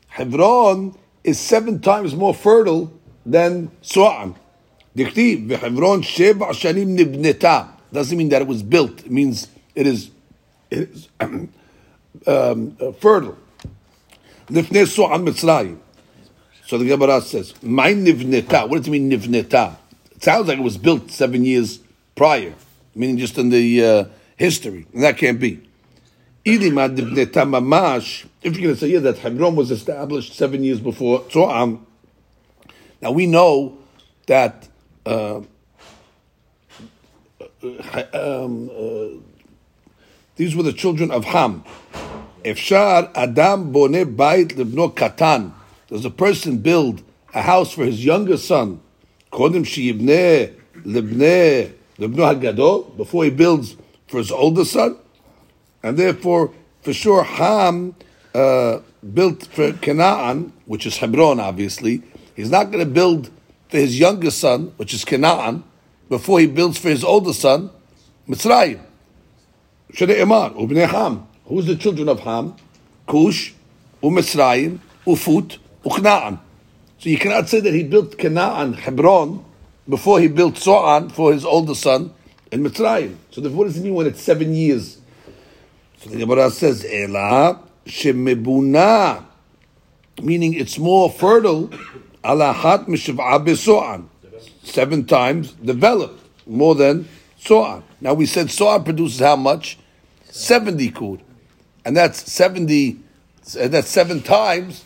[0.08, 2.92] Hebron is seven times more fertile
[3.24, 4.34] than So'an.
[4.94, 5.16] Doesn't
[8.18, 9.04] mean that it was built.
[9.04, 10.10] It means it is
[10.72, 11.52] is um,
[12.26, 13.36] um uh, fertile.
[14.48, 15.78] Nifne so Mitzrayim.
[16.66, 19.76] So the Gemara says, "My nivneta." What does it mean nivneta?
[20.10, 21.80] It sounds like it was built seven years
[22.14, 22.54] prior,
[22.94, 24.04] meaning just in the uh,
[24.36, 24.86] history.
[24.92, 25.60] And that can't be.
[26.44, 28.26] Ilima nivneta mamash.
[28.42, 31.80] If you're going to say yeah, that Hebron was established seven years before Tzoam.
[33.00, 33.78] Now we know
[34.26, 34.68] that.
[35.04, 35.42] Uh,
[37.62, 39.31] uh um, uh,
[40.36, 41.64] these were the children of Ham.
[42.44, 45.52] Efshar Adam bone bait libno katan.
[45.88, 47.02] Does a person build
[47.34, 48.80] a house for his younger son?
[49.30, 53.76] Kodim sheyibneh libneh libno hagadol before he builds
[54.08, 54.96] for his older son,
[55.82, 57.94] and therefore, for sure, Ham
[58.34, 58.80] uh,
[59.14, 62.02] built for Canaan, which is Hebron, obviously.
[62.34, 63.30] He's not going to build
[63.68, 65.64] for his younger son, which is Canaan,
[66.08, 67.70] before he builds for his older son,
[68.28, 68.80] Mitzrayim.
[69.94, 71.26] Emar, Ubnei Ham.
[71.46, 72.54] Who's the children of Ham?
[73.06, 73.52] Cush,
[74.02, 76.38] Umisrayim, Ufut, Uknaan.
[76.98, 79.44] So you cannot say that he built Canaan, Hebron,
[79.88, 82.14] before he built Zoan for his older son
[82.50, 83.16] in Mitzrayim.
[83.30, 84.98] So therefore, what does it mean when it's seven years?
[85.98, 89.24] So the Gemara says, Ela shemebuna,
[90.22, 91.68] meaning it's more fertile,
[92.24, 94.08] alahat mishiv'a beso'an,
[94.62, 97.82] seven times developed, more than so'an.
[98.00, 99.78] Now we said so'an produces how much?
[100.32, 101.22] 70 kud.
[101.84, 102.98] And that's 70,
[103.60, 104.84] uh, that's seven times.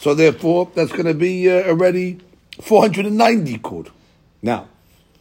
[0.00, 2.20] So therefore, that's going to be uh, already
[2.62, 3.90] 490 kud.
[4.40, 4.68] Now,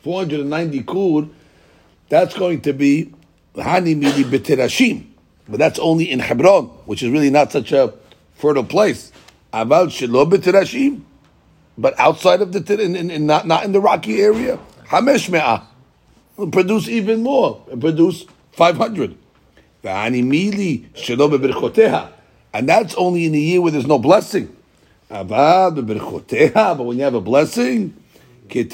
[0.03, 1.29] 490 kud,
[2.09, 3.13] that's going to be
[3.55, 5.07] Hani Mili Beterashim.
[5.49, 7.93] But that's only in Hebron, which is really not such a
[8.36, 9.12] fertile place.
[9.53, 11.01] Aval Shelo Beterashim.
[11.77, 15.67] But outside of the, in, in, in, not, not in the rocky area, Hamesh Me'ah.
[16.51, 19.17] Produce even more, produce 500.
[19.85, 20.31] And
[22.69, 24.55] that's only in a year where there's no blessing.
[25.09, 27.93] But when you have a blessing,
[28.45, 28.69] right?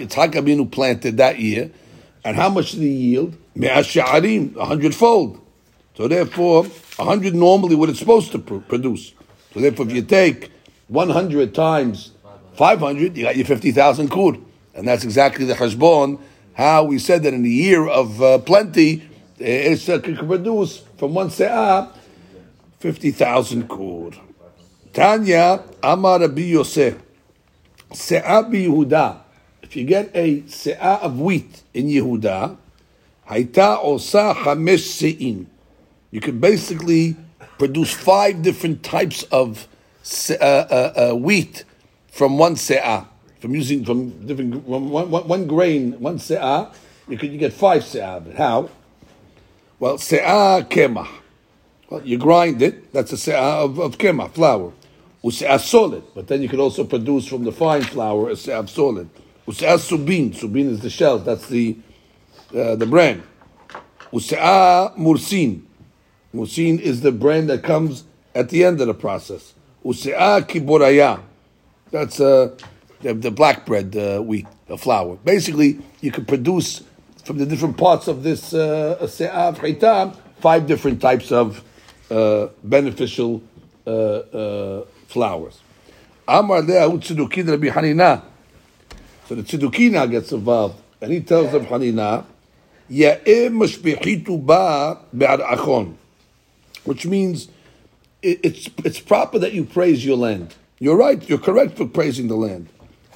[0.00, 1.70] Yitzchak Abinu planted that year,
[2.24, 3.36] and how much did he yield?
[3.54, 5.40] Me'ah sha'arim, a hundredfold.
[5.96, 6.66] So therefore,
[6.98, 9.14] a hundred normally what it's supposed to pr- produce.
[9.54, 10.50] So therefore, if you take
[10.88, 12.12] one hundred times
[12.54, 14.36] five hundred, you got your fifty thousand kur,
[14.74, 16.18] and that's exactly the cheshbon.
[16.54, 19.02] How we said that in the year of uh, plenty,
[19.40, 21.92] eh, it's uh, can produce from one se'ah
[22.78, 24.10] fifty thousand kur.
[24.92, 26.96] Tanya Amar Rabbi Yosef,
[27.92, 29.20] se'ah bi Yehuda.
[29.62, 32.56] If you get a se'ah of wheat in Yehuda,
[33.28, 35.46] hayta osa chamesh se'in.
[36.10, 37.16] You can basically
[37.58, 39.68] produce five different types of
[40.30, 41.64] uh, uh, uh, wheat
[42.08, 43.06] from one se'ah.
[43.40, 46.74] From using from different one, one, one grain, one se'ah,
[47.08, 48.22] you could you get five se'ah.
[48.24, 48.70] But how?
[49.78, 51.08] Well, se'ah kemah.
[51.88, 52.92] Well, you grind it.
[52.92, 54.72] That's a se'ah of, of kemah, flour.
[55.24, 56.02] Use'ah solid.
[56.14, 59.08] But then you could also produce from the fine flour a se'ah solid.
[59.46, 60.34] Use'ah subin.
[60.34, 61.24] Subin is the shells.
[61.24, 61.76] That's the
[62.54, 63.22] uh, the brand.
[64.12, 65.62] Use'ah mursin.
[66.34, 69.54] Mursin is the brand that comes at the end of the process.
[69.84, 71.20] Use'ah kiboraya.
[71.90, 72.56] That's uh,
[73.02, 75.16] the, the black bread uh, wheat, the flour.
[75.16, 76.82] Basically, you can produce
[77.24, 81.62] from the different parts of this uh, se'ah chaitam five different types of
[82.10, 83.42] uh, beneficial
[83.86, 85.60] uh, uh, flowers.
[86.26, 88.22] Amar le'ahu tzedukin Rabbi Hanina.
[89.28, 92.24] So the tzedukin now gets involved, and he tells Rabbi Hanina,
[96.84, 97.48] which means
[98.22, 100.54] it, it's it's proper that you praise your land.
[100.78, 101.28] You're right.
[101.28, 102.68] You're correct for praising the land.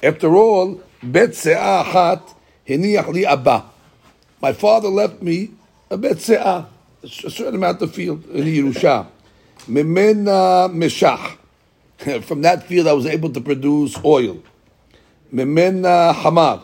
[0.05, 2.21] After all, bet se'ah achat
[2.67, 3.65] hiniach li abba.
[4.39, 5.49] My father left me
[5.89, 6.67] a bet se'ah,
[7.01, 9.07] a certain amount of field in Yerusha.
[9.67, 11.37] Memena meshach.
[12.21, 14.43] From that field, I was able to produce oil.
[15.33, 16.61] Memena hamar.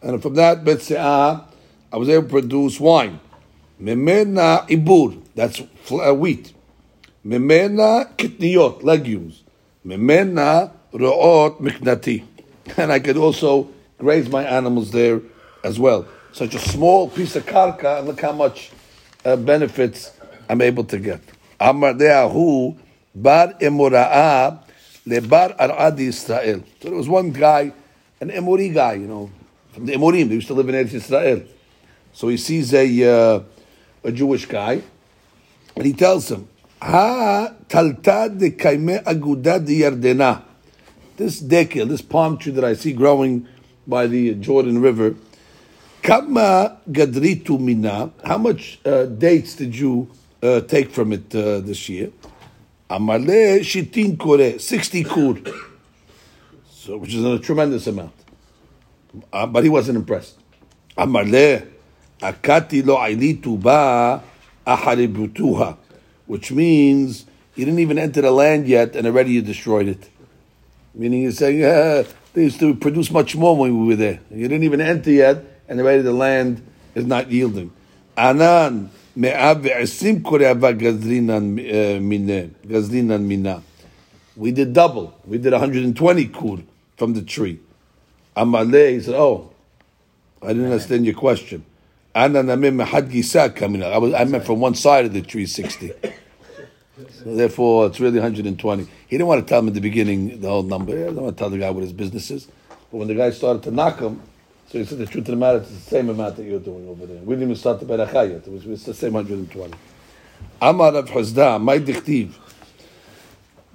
[0.00, 1.42] And from that bet se'ah,
[1.92, 3.18] I was able to produce wine.
[3.82, 5.20] Memena ibur.
[5.34, 5.60] That's
[5.90, 6.52] uh, wheat.
[7.26, 9.42] Memena kitniyot, legumes.
[9.84, 12.37] Memena ro'ot miknati.
[12.76, 15.20] And I could also graze my animals there
[15.64, 16.06] as well.
[16.32, 18.70] Such a small piece of karka, and look how much
[19.24, 20.12] uh, benefits
[20.48, 21.20] I'm able to get.
[21.58, 23.54] Bar
[25.08, 26.62] lebar ar'ad Israel.
[26.80, 27.72] So there was one guy,
[28.20, 29.30] an Emori guy, you know,
[29.72, 30.28] from the Emorim.
[30.28, 31.42] They used to live in Eretz Israel.
[32.12, 33.40] So he sees a uh,
[34.04, 34.82] a Jewish guy,
[35.74, 36.48] and he tells him,
[36.80, 40.47] "Ha talta de kaime aguda de Yardena."
[41.18, 43.46] this dekel, this palm tree that I see growing
[43.86, 45.14] by the Jordan River,
[46.02, 50.08] kama gadritu mina, how much uh, dates did you
[50.42, 52.10] uh, take from it uh, this year?
[52.88, 55.36] Amale shitin kore, 60 kur,
[56.70, 58.14] so, which is a tremendous amount.
[59.32, 60.38] Uh, but he wasn't impressed.
[60.96, 61.66] Amale
[62.20, 64.22] akati lo ailitu ba
[64.66, 65.76] ahaributuha,
[66.26, 67.26] which means
[67.56, 70.08] you didn't even enter the land yet and already you destroyed it.
[70.98, 74.20] Meaning you're saying, uh, they used to produce much more when we were there.
[74.30, 77.70] You didn't even enter yet and already the land is not yielding.
[78.16, 83.62] Anan koreava gazlinan minah.
[84.36, 85.14] We did double.
[85.24, 86.58] We did 120 kur
[86.96, 87.60] from the tree.
[88.36, 89.50] Amaleh, he said, oh,
[90.42, 91.64] I didn't understand your question.
[92.14, 95.92] I meant from one side of the tree, 60.
[96.97, 98.83] So therefore, it's really 120.
[98.83, 100.91] He didn't want to tell him in the beginning the whole number.
[100.91, 102.47] He didn't want to tell the guy what his business is.
[102.91, 104.21] But when the guy started to knock him,
[104.69, 106.87] so he said the truth of the matter, it's the same amount that you're doing
[106.87, 107.17] over there.
[107.17, 108.47] We didn't even start the Berachah yet.
[108.47, 109.73] It was, it's the same 120.
[110.61, 112.39] Amar Rav Chazda, my dictive.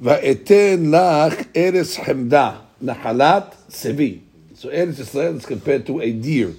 [0.01, 4.19] ואתן לך ארץ חמדה, נחלת צבי.
[4.57, 6.51] So ארץ ישראל is compared to a deer.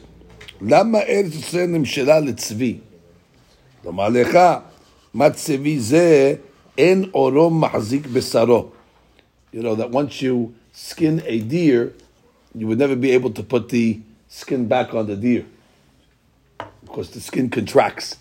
[0.62, 2.78] למה ארץ ישראל נמשלה לצבי?
[3.86, 4.38] לומר לך,
[5.14, 6.36] מה צבי זה,
[6.77, 8.73] En orom mahzik besaro.
[9.53, 11.93] You know that once you skin a deer,
[12.55, 15.45] you would never be able to put the skin back on the deer
[16.83, 18.17] because the skin contracts.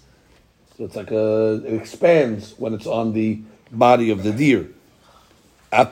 [0.78, 3.40] So it's like a, it expands when it's on the
[3.72, 4.70] body of the deer.
[5.72, 5.86] So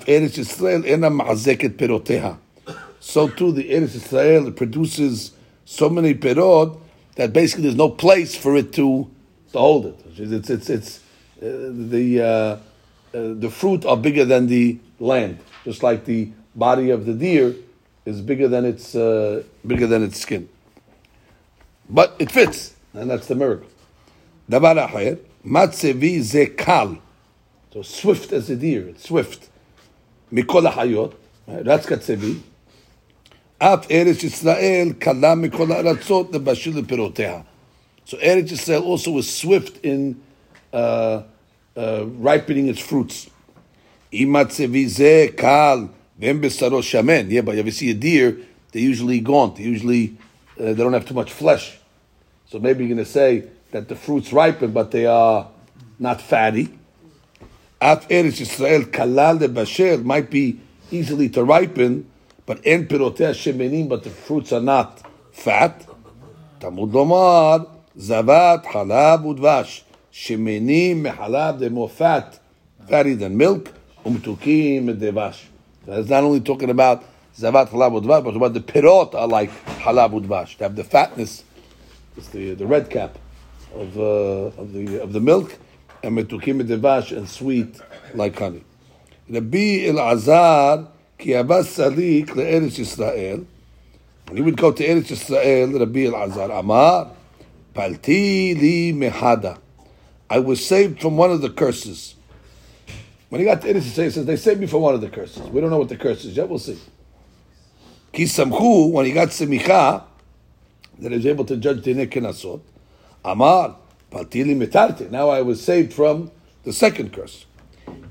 [3.27, 5.31] too, the Eretz Israel produces
[5.65, 6.79] so many perot
[7.15, 9.09] that basically there's no place for it to,
[9.51, 9.99] to hold it.
[10.17, 10.99] It's, it's, it's,
[11.40, 17.06] the, uh, uh, the fruit are bigger than the land, just like the body of
[17.06, 17.54] the deer
[18.04, 20.48] is bigger than its, uh, bigger than its skin.
[21.88, 23.68] But it fits, and that's the miracle.
[24.48, 26.88] דבר אחר, מצבי זה קל.
[27.72, 29.48] So swift as a deer, it's swift.
[30.32, 31.14] מכל החיות,
[31.48, 31.64] right?
[31.64, 32.34] that's קצבי.
[33.58, 37.40] אף ארץ ישראל קלה מכל הארצות לבשל לפירותיה.
[38.06, 40.14] So Eretz Israel also is swift in
[40.73, 41.23] uh,
[41.75, 43.29] uh, ripening its fruits.
[44.11, 48.37] kal Yeah, but if you see a deer,
[48.71, 49.55] they're usually gaunt.
[49.57, 50.17] They usually
[50.59, 51.77] uh, they don't have too much flesh.
[52.47, 55.47] So maybe you're going to say that the fruits ripen, but they are
[55.97, 56.77] not fatty.
[57.79, 60.59] Af Eretz Yisrael kalal basher might be
[60.91, 62.05] easily to ripen,
[62.45, 65.87] but en pirotei shemenim, but the fruits are not fat.
[66.59, 69.83] Tamud lomar zavat halav udvash.
[70.11, 72.39] שמנים more fat,
[72.87, 73.71] fatty than milk,
[74.05, 75.45] umtukim devash.
[75.85, 77.03] That's not only talking about
[77.37, 80.57] zavat halab udvash, but about the pirot are like halab udvash.
[80.57, 81.43] They have the fatness,
[82.17, 83.17] it's the, the red cap
[83.73, 85.57] of, uh, of, the, of the milk,
[86.03, 87.79] and metukim devash and sweet
[88.13, 88.63] like honey.
[89.29, 93.45] Rabbi Elazar, ki abas salik le'eretz Yisrael,
[94.27, 97.11] when he would go to Eretz Yisrael, Rabbi Elazar, Amar,
[97.73, 99.57] palti li mehada.
[100.31, 102.15] I was saved from one of the curses.
[103.27, 105.09] When he got to Eretz Yisrael, he says, they saved me from one of the
[105.09, 105.41] curses.
[105.49, 106.79] We don't know what the curse is yet, we'll see.
[108.13, 110.05] Ki samchu, when he got semicha,
[110.99, 112.61] that he was able to judge the Kenasot,
[113.25, 113.75] Amar,
[114.09, 115.11] Patili metarti.
[115.11, 116.31] Now I was saved from
[116.63, 117.45] the second curse.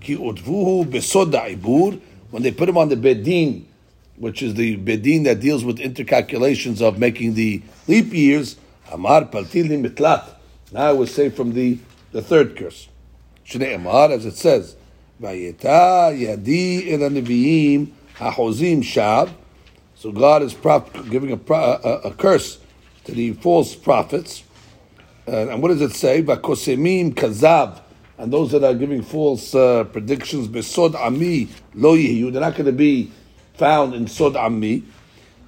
[0.02, 1.98] Ki utvuhu besoda ibur.
[2.30, 3.64] When they put him on the bedin,
[4.16, 8.56] which is the bedin that deals with intercalculations of making the leap years,
[8.92, 10.34] Amar paltili mitlat.
[10.70, 11.78] Now I was saved from the,
[12.12, 12.88] the third curse.
[13.46, 14.76] Shnei Amar, as it says,
[15.20, 17.00] Vayeta yadi el
[18.16, 19.30] hahozim shab.
[19.94, 22.58] So God is prop, giving a, a, a curse
[23.04, 24.44] to the false prophets.
[25.28, 26.22] Uh, and what does it say?
[26.22, 27.80] Vakosemim kazav.
[28.16, 31.96] And those that are giving false uh, predictions, besod ami lo.
[31.96, 33.10] They're not going to be
[33.54, 34.84] found in sod ami.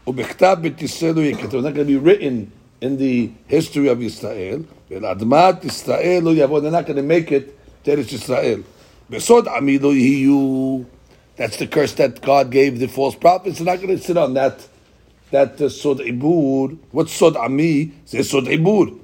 [0.07, 1.51] Ubechtav b'tisrael.
[1.51, 4.67] They're not going to be written in the history of Israel.
[4.91, 6.61] Admat Israel.
[6.61, 8.63] They're not going to make it to Israel.
[9.11, 10.85] Besod ami lo yihiyu.
[11.37, 13.59] That's the curse that God gave the false prophets.
[13.59, 14.69] They're not going to sit on that
[15.31, 16.77] that uh, sod ibur.
[16.91, 17.93] What's sod ami?
[18.05, 18.99] Say sod ibur.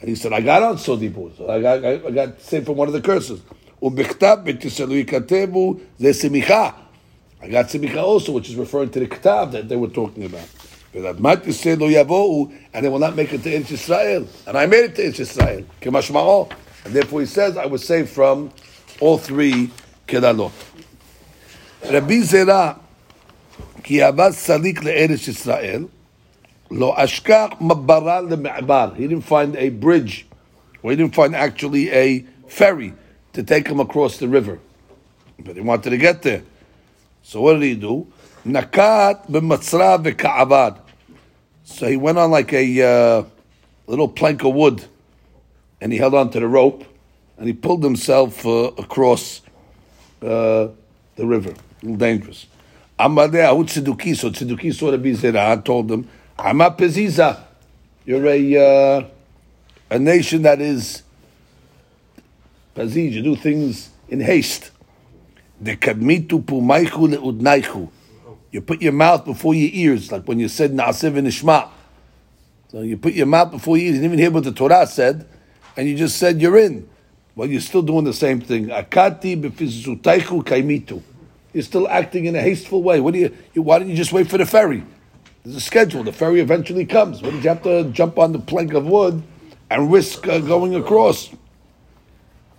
[0.00, 1.36] And he said, I got on Sodibur.
[1.36, 3.40] So I got, I got saved from one of the curses.
[3.82, 6.74] Ubechtab b'tiselu yikatebu ze semicha.
[7.42, 10.48] I got semicha also, which is referring to the ktav that they were talking about.
[10.97, 14.27] V'ladmat yisrael lo yavohu, and they will not make it to Eretz Israel.
[14.47, 15.65] And I made it to Eretz Israel.
[15.81, 16.51] Kemashma'o.
[16.85, 18.51] And therefore he says, I was saved from
[18.99, 19.71] all three
[20.07, 20.51] kelalot.
[21.89, 22.79] Rabbi Zera,
[23.83, 25.87] כי עבד סליק לארץ ישראל,
[26.69, 28.95] Lo ashkach mabara le'me'bar.
[28.95, 30.25] He didn't find a bridge,
[30.81, 32.93] or he didn't find actually a ferry
[33.33, 34.59] to take him across the river.
[35.39, 36.43] But he wanted to get there.
[37.21, 38.07] So what did he do?
[38.45, 40.79] Nakat b'matzra v'ka'avad.
[41.68, 43.24] So he went on like a uh,
[43.86, 44.84] little plank of wood,
[45.80, 46.82] and he held on to the rope,
[47.36, 49.42] and he pulled himself uh, across
[50.22, 50.68] uh,
[51.14, 51.50] the river.
[51.50, 52.46] A little dangerous.
[52.98, 56.08] Amadeh Ahut Tzeduki, so Tzeduki saw the Bizera, told him,
[56.38, 57.44] Ama Peziza,
[58.06, 59.04] you're a, uh,
[59.90, 61.02] a nation that is
[62.74, 64.70] Paziz, you do things in haste.
[68.50, 71.68] You put your mouth before your ears, like when you said Na'asiv and Ishma.
[72.68, 73.96] So you put your mouth before your ears.
[73.96, 75.26] You didn't even hear what the Torah said,
[75.76, 76.88] and you just said you're in.
[77.34, 78.66] Well, you're still doing the same thing.
[78.66, 81.02] Akati befizutaichu kaimitu.
[81.52, 83.00] You're still acting in a hasteful way.
[83.00, 83.62] What do you, you?
[83.62, 84.82] Why don't you just wait for the ferry?
[85.44, 86.02] There's a schedule.
[86.02, 87.22] The ferry eventually comes.
[87.22, 89.22] What did you have to jump on the plank of wood
[89.70, 91.30] and risk uh, going across?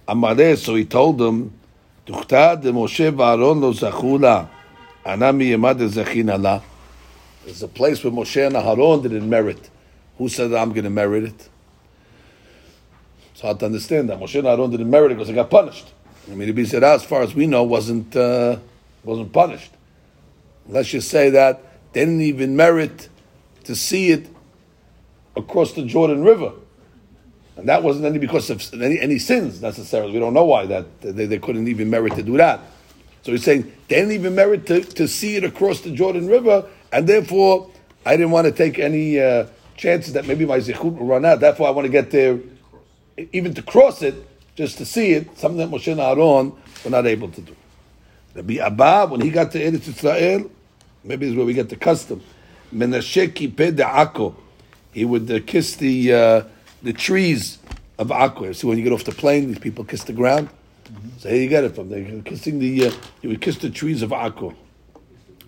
[0.07, 1.53] Amareh, so he told them,
[2.07, 4.49] "Tuchtad Moshe v'Aaron lo zachula,
[5.05, 6.63] anami yemad zachin Allah."
[7.45, 9.69] There's a place where Moshe and Aaron didn't merit.
[10.17, 11.49] Who said I'm going to merit it?
[13.31, 15.87] It's hard to understand that Moshe and Aaron didn't merit it because they got punished.
[16.29, 18.57] I mean, Rabbi said, as far as we know, wasn't uh,
[19.03, 19.71] wasn't punished.
[20.67, 23.09] Unless you say that they didn't even merit
[23.63, 24.27] to see it
[25.35, 26.51] across the Jordan River.
[27.57, 30.13] And that wasn't any because of any, any sins necessarily.
[30.13, 32.59] We don't know why that they, they couldn't even merit to do that.
[33.21, 36.65] So he's saying they didn't even merit to, to see it across the Jordan River,
[36.91, 37.69] and therefore
[38.05, 41.39] I didn't want to take any uh, chances that maybe my zichut will run out.
[41.39, 42.39] Therefore, I want to get there,
[43.31, 44.15] even to cross it,
[44.55, 45.37] just to see it.
[45.37, 46.53] Something that Moshe and Aaron
[46.83, 47.55] were not able to do.
[48.35, 50.49] Rabbi Abba, when he got to Eretz Israel,
[51.03, 52.21] maybe this is where we get the custom.
[52.73, 54.35] Menashe kipeh de'ako.
[54.91, 56.43] He would uh, kiss the uh,
[56.81, 57.57] the trees
[57.97, 58.55] of Akko.
[58.55, 60.49] So when you get off the plane, these people kiss the ground.
[61.17, 61.89] So here you get it from.
[61.89, 62.87] They're kissing the.
[62.87, 64.55] Uh, you would kiss the trees of Akko.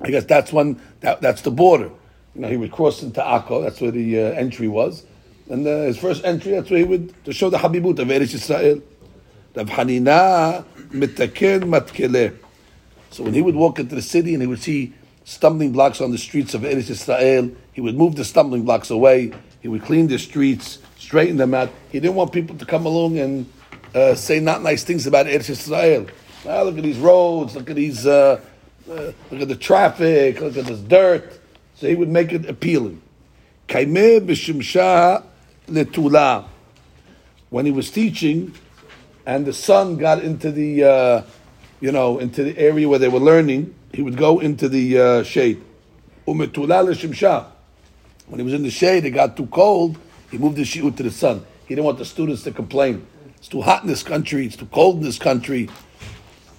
[0.01, 0.81] I guess that's one.
[1.01, 1.91] That, that's the border.
[2.35, 3.63] You know, he would cross into Akko.
[3.63, 5.05] That's where the uh, entry was.
[5.49, 8.33] And uh, his first entry, that's where he would to show the Habibut of Eretz
[8.33, 8.81] Israel.
[9.55, 12.37] Rav Hanina mitaken matkeleh.
[13.09, 14.93] So when he would walk into the city and he would see
[15.25, 19.33] stumbling blocks on the streets of Eretz Israel, he would move the stumbling blocks away.
[19.61, 21.69] He would clean the streets, straighten them out.
[21.91, 23.45] He didn't want people to come along and
[23.93, 26.07] uh, say not nice things about Eretz Israel.
[26.47, 27.55] Ah, look at these roads.
[27.55, 28.07] Look at these.
[28.07, 28.39] Uh,
[28.89, 30.39] uh, look at the traffic.
[30.39, 31.39] Look at this dirt.
[31.75, 33.01] So he would make it appealing.
[37.49, 38.53] When he was teaching,
[39.25, 41.21] and the sun got into the, uh,
[41.79, 45.23] you know, into the area where they were learning, he would go into the uh,
[45.23, 45.63] shade.
[46.25, 46.47] When he
[48.43, 49.97] was in the shade, it got too cold.
[50.29, 51.45] He moved the shiur to the sun.
[51.67, 53.05] He didn't want the students to complain.
[53.41, 54.45] It's too hot in this country.
[54.45, 55.67] It's too cold in this country.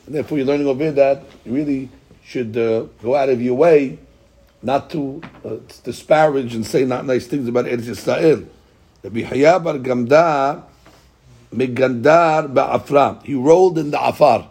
[0.04, 1.88] And therefore, you're learning over here that you really
[2.24, 4.00] should uh, go out of your way
[4.62, 8.48] not to uh, disparage and say not nice things about Eretz Yisrael.
[13.24, 14.50] He rolled in the afar.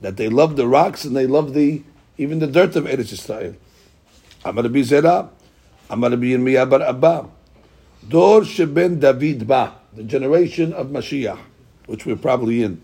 [0.00, 1.82] That they love the rocks and they love the,
[2.16, 3.56] even the dirt of Eretz Yisrael.
[4.47, 5.21] אמר רבי זרע,
[5.91, 7.21] אמר רבי ירמיה בר אבא,
[8.07, 11.37] דור שבין דוד בא, the generation of Mashiach,
[11.87, 12.81] which we're probably in.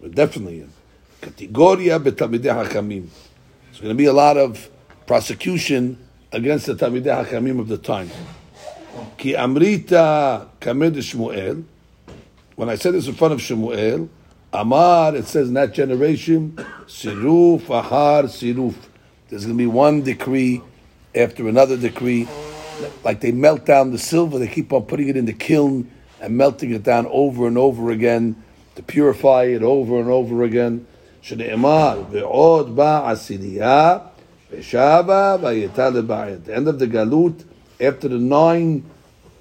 [0.00, 0.70] We're definitely in.
[1.22, 3.02] Categoria בתלמידי חכמים.
[3.70, 4.68] There's going to be a lot of
[5.06, 5.98] prosecution
[6.32, 8.10] against the Talmidei HaChamim of the time.
[9.16, 11.64] Ki amrita kamed Shmuel.
[12.56, 14.08] When I said this in front of Shmuel,
[14.52, 16.52] Amar, it says in that generation,
[16.86, 18.74] Siruf, Ahar, Siruf.
[19.28, 20.62] There's going to be one decree
[21.14, 22.28] after another decree.
[23.04, 26.36] Like they melt down the silver, they keep on putting it in the kiln and
[26.36, 28.42] melting it down over and over again
[28.76, 30.86] to purify it over and over again.
[31.22, 33.98] שנאמר, ועוד בא עשירייה,
[34.52, 36.34] ושבה והייתה לבעיה.
[36.34, 37.44] At the end of the galut,
[37.80, 38.84] after the nine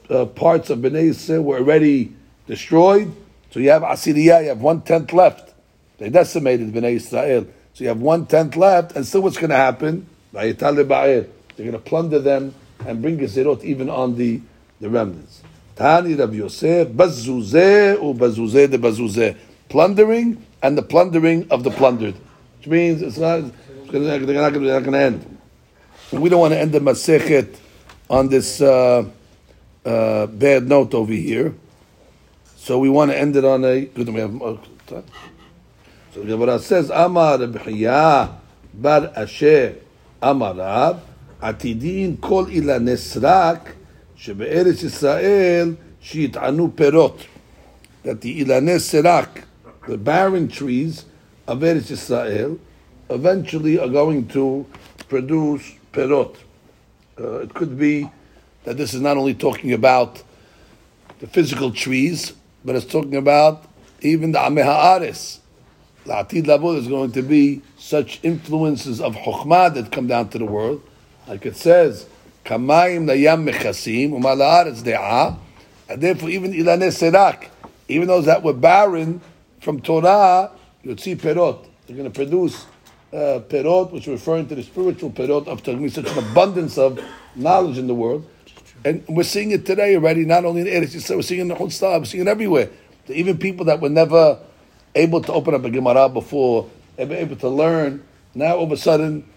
[0.09, 2.13] uh, parts of Bnei Yisrael were already
[2.47, 3.11] destroyed,
[3.51, 5.53] so you have Assyria, you have one tenth left.
[5.99, 7.45] They decimated Bnei Israel.
[7.73, 10.07] So you have one tenth left, and still what's going to happen?
[11.56, 12.54] They're going to plunder them
[12.86, 14.40] and bring a Gezerot even on the,
[14.80, 15.42] the remnants.
[15.76, 19.36] Tani Rabbi Yosef, bazuzeh u bazuzeh de bazuzeh.
[19.68, 22.14] Plundering and the plundering of the plundered.
[22.58, 23.42] Which means it's not,
[23.90, 25.38] they're not going to end.
[26.12, 27.56] We don't want to end the Masechet
[28.10, 29.08] on this uh,
[29.84, 31.54] uh, bad note over here.
[32.56, 34.08] So we want to end it on a good.
[34.08, 35.04] We have more time.
[36.12, 38.28] So the Gemara says, "Amar Rabbi
[38.74, 39.76] bar Asher
[40.20, 41.02] Amar Rab
[41.41, 43.73] Atidin Kol Ila Nesrak
[44.15, 47.17] שבארץ ישראל שיטענו פירות.
[48.03, 49.43] That the Ilanei Serak,
[49.87, 51.05] the barren trees,
[51.47, 52.59] of Eretz Yisrael
[53.09, 54.65] eventually are going to
[55.07, 56.35] produce perot.
[57.19, 58.09] Uh, it could be
[58.65, 60.21] that this is not only talking about
[61.19, 62.33] the physical trees,
[62.65, 63.63] but it's talking about
[64.01, 65.39] even the Ameh Ha'ares.
[66.05, 70.45] La'atid Labud is going to be such influences of Chokhmah that come down to the
[70.45, 70.81] world.
[71.32, 72.06] like it says,
[72.44, 75.38] Kamayim Layam Mechasim, Umar La'aretz De'ah,
[75.88, 77.48] and therefore even Ilane Serak,
[77.88, 79.22] even those that were barren
[79.58, 80.50] from Torah,
[80.82, 81.66] you'd see Perot.
[81.86, 82.66] They're going to produce
[83.14, 87.00] uh, Perot, which is referring to the spiritual Perot of Torah, such an abundance of
[87.34, 88.28] knowledge in the world.
[88.84, 91.48] And we're seeing it today already, not only in Eretz Yisrael, we're seeing it in
[91.48, 92.68] the whole star, we're seeing it everywhere.
[93.08, 94.38] Even people that were never
[94.94, 96.68] able to open up a Gemara before,
[96.98, 98.04] able to learn,
[98.34, 99.31] now all of a sudden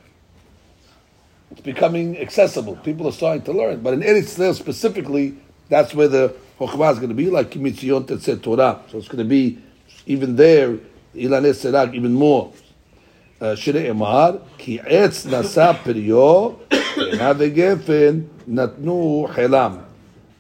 [1.56, 2.76] it's becoming accessible.
[2.76, 3.80] People are starting to learn.
[3.80, 5.38] But in Eretz Israel specifically,
[5.70, 8.82] that's where the Chokhmah is going to be, like Kimitzion Tetzet Torah.
[8.92, 9.58] So it's going to be,
[10.06, 10.78] even there,
[11.16, 12.52] Ilan Serag, even more.
[13.40, 19.86] Uh, Shire Emar, Ki Etz Nasa Perio, Navegefen Natnu Helam.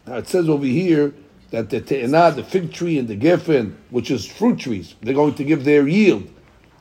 [0.06, 1.14] Now it says over here
[1.52, 5.36] that the teena, the fig tree, and the Gefen, which is fruit trees, they're going
[5.36, 6.30] to give their yield.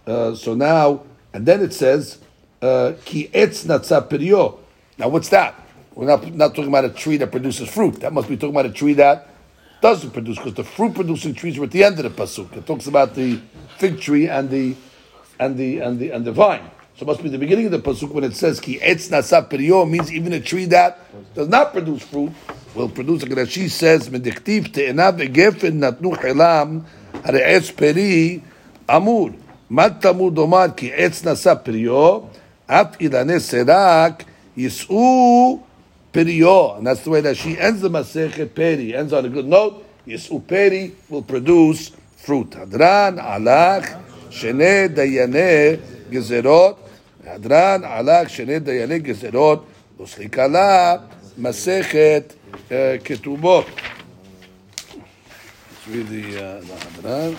[0.08, 2.18] Uh, so now, and then it says,
[2.64, 3.66] uh, ki etz
[4.08, 4.58] perio.
[4.96, 5.54] Now what's that?
[5.94, 8.00] We're not, not talking about a tree that produces fruit.
[8.00, 9.28] That must be talking about a tree that
[9.82, 12.56] doesn't produce, because the fruit producing trees are at the end of the pasuk.
[12.56, 13.38] It talks about the
[13.76, 14.74] fig tree and the
[15.38, 16.70] and the and the and the vine.
[16.96, 19.46] So it must be the beginning of the pasuk when it says ki etz nasa
[19.46, 20.98] perio means even a tree that
[21.34, 22.32] does not produce fruit
[22.74, 23.24] will produce.
[23.24, 26.84] Like Rashi says, "Mediktiv te'ena vegefen natnu chelam
[27.26, 28.42] hare peri
[28.88, 29.34] amur."
[29.68, 32.28] mat tamud omar ki etz nasa perio
[32.67, 34.25] at ilane serak
[34.57, 35.59] yisu
[36.13, 38.95] perio, and that's the way that she ends the masechet peri.
[38.95, 39.83] Ends on a good note.
[40.07, 42.51] Yisu peri will produce fruit.
[42.51, 43.97] Hadran alach.
[44.29, 45.75] שני דייני
[46.09, 46.89] גזרות,
[47.25, 49.65] הדרן עלה שני דייני גזרות,
[50.01, 50.95] וסחיקה לה
[51.37, 52.33] מסכת
[52.69, 52.73] uh,
[53.03, 53.65] כתובות.
[53.65, 53.71] Let's
[55.87, 57.35] read the, uh, the Hadran.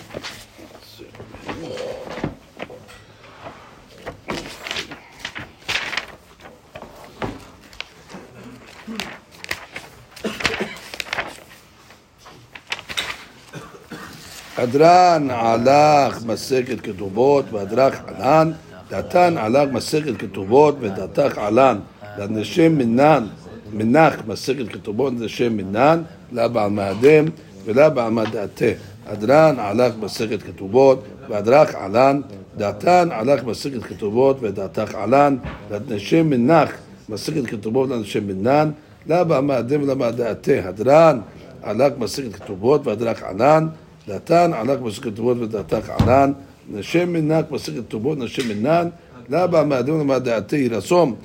[14.58, 18.52] הדרן הלך מסכת כתובות, והדרך עלן,
[18.90, 21.78] דתן הלך מסכת כתובות, ודתך עלן,
[22.18, 23.26] לנשם מנן,
[23.72, 26.02] מנח מסכת כתובות, לנשם מנן,
[26.32, 27.24] לבעל מאדם
[27.64, 28.64] ולבעל מדעתה.
[29.06, 32.20] הדרן הלך מסכת כתובות, והדרך עלן,
[32.56, 35.36] דתן הלך מסכת כתובות, ודתך עלן,
[35.70, 36.70] לנשם מנח
[37.08, 38.70] מסכת כתובות, לנשם מנן,
[39.06, 40.52] לבעל מאדם ולבעל דעתה.
[40.64, 41.20] הדרן
[41.62, 43.66] הלך מסכת כתובות, והדרך עלן,
[44.07, 46.31] דתן ענק מסכת כתובות ודתך ענן,
[46.69, 48.87] נשם מנק מסכת כתובות, נשם מנן,
[49.29, 51.15] לבה מאדם למה דעתי ירסום.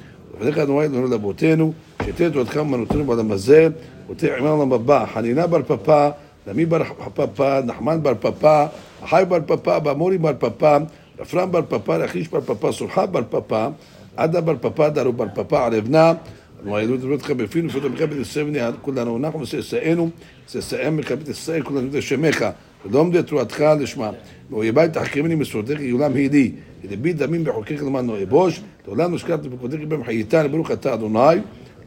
[0.40, 1.72] ולך אדוני אלוהינו לאבותינו,
[2.06, 3.68] שתהיה תורתך ומנותנו בעולם הזה,
[4.10, 5.06] ותהיה עמנו לעולם הבא.
[5.14, 6.10] חנינה בר פפא,
[6.46, 6.82] נמי בר
[7.14, 8.66] פפא, נחמן בר פפא,
[9.02, 10.78] החי בר פפא, באמורי בר פפא,
[11.18, 13.68] רפרם בר פפא, לכיש בר פפא, סולחה בר פפא,
[14.16, 16.12] עדה בר פפא, דרו בר פפא, על אבנה.
[16.64, 20.10] ואלו דבריך בפינו, ופתאום מקבל יסבני כולנו, אנחנו ושאנו,
[20.48, 22.46] ששאם מקבל ישראל כולנו ושמך.
[22.85, 24.11] ולא את תורתך לשמה.
[24.49, 26.51] ואויבי תחכמני מסורתך יעולם היא לי.
[26.83, 31.19] ידבי דמים בחוקיך למען לא אבוש, לעולם נשקעת בפקודך בהם חייתן, ברוך אתה אדוני,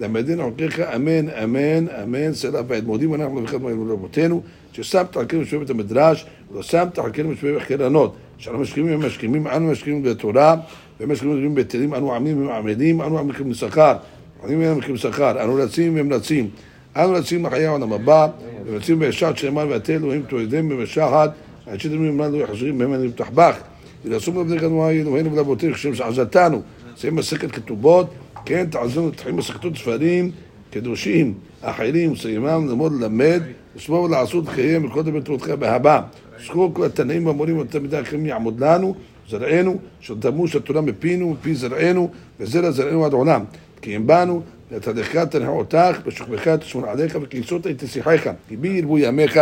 [0.00, 4.42] למדין חוקיך אמן, אמן, אמן, סלע ועת מודים אנחנו לבכת מועלנו לרבותינו,
[4.72, 10.02] ששמת חלקנו משווה בית המדרש, ולא שמת חלקנו משווה בחרנות, שאנחנו משכימים ומשכימים, אנו משכימים
[10.02, 10.56] בתורה,
[11.00, 13.96] והם משכימים בבטלים, אנו עמים ומעמדים, אנו עמים שכר,
[14.44, 16.48] עמים והם שכר, אנו רצים והם רצים.
[16.96, 18.28] אנו רצים לחיי העולם הבא,
[18.66, 21.32] ורצים בישעת שלמה ואתה אלוהים תועדם במשחת,
[21.66, 23.56] עד ממנו לא יחזרים אני בתחבך.
[24.04, 26.62] ולעשום לבני גנועה אלוהינו ולאבותינו כשם שעזתנו.
[26.96, 28.10] סיים מסכת כתובות,
[28.44, 30.30] כן תעזרנו לתחים מסכתות ספרים
[30.70, 33.42] קדושים, אחרים, סיימם ללמוד ללמד,
[33.76, 36.00] לשמור ולעשות חייהם ולכל דבר בהבא.
[36.44, 38.94] זכור כל התנאים והמורים והתלמידי האחרים יעמוד לנו,
[39.30, 43.44] זרענו, שתמו שהתורה מפינו, מפי זרענו, וזרע זרענו עד עולם.
[43.82, 44.42] כי אם באנו,
[44.76, 48.30] לתדך תנחה אותך, בשוכבך תשמור עליך, וכניסות את תשיחך.
[48.48, 49.40] כי בי ירבו ימיך,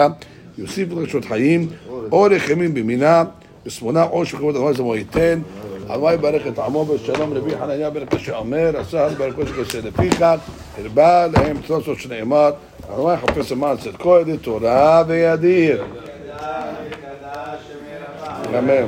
[0.59, 1.69] יוסיף לך שעות חיים,
[2.13, 3.25] אורך ימים במינה,
[3.67, 5.41] בשמונה עושר וכבוד אדוני זמו ייתן.
[5.89, 10.25] אדוני יברך את עמו בשלום, רבי חנניה ברכו שאומר, עשה ברכו שכסה לפיך,
[10.85, 12.51] הרבה להם שלוש שנאמר,
[12.95, 15.85] אדוני חפש למען צדקו, ידי תורה וידיר.
[18.59, 18.87] אמן.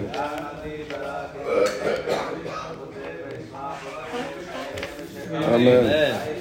[5.54, 6.33] אמן.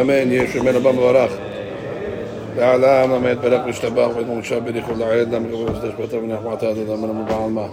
[0.00, 1.32] אמן, יהיה שמן הבא מברך.
[2.56, 7.24] לעולם למה יתברך וישתבח ויתמושה בריחו לעד למה יקבל ושתש ביתו ונחמתה עד אדם מן
[7.26, 7.66] בעל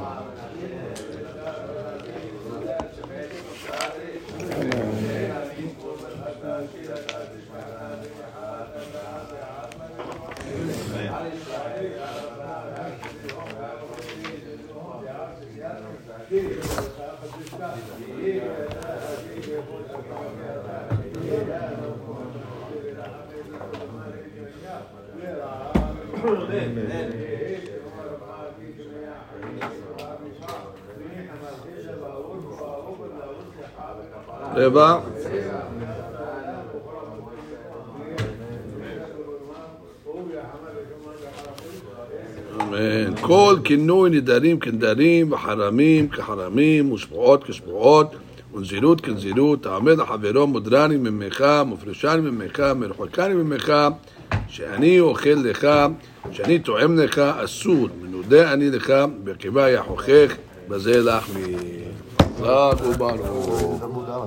[34.67, 34.99] אמן.
[43.21, 48.15] כל כינוי נדרים כנדרים וחרמים כחרמים ושבועות כשבועות
[48.55, 53.73] ונזירות כנזירות תעמד לחברו מודרני ממך מופרשני ממך מרחוקני ממך
[54.49, 55.69] שאני אוכל לך
[56.33, 58.93] שאני תואם לך אסור מנודה אני לך
[59.25, 60.37] בקיבה יחוכך
[60.69, 61.01] בזה.
[62.45, 63.83] חזק וברוך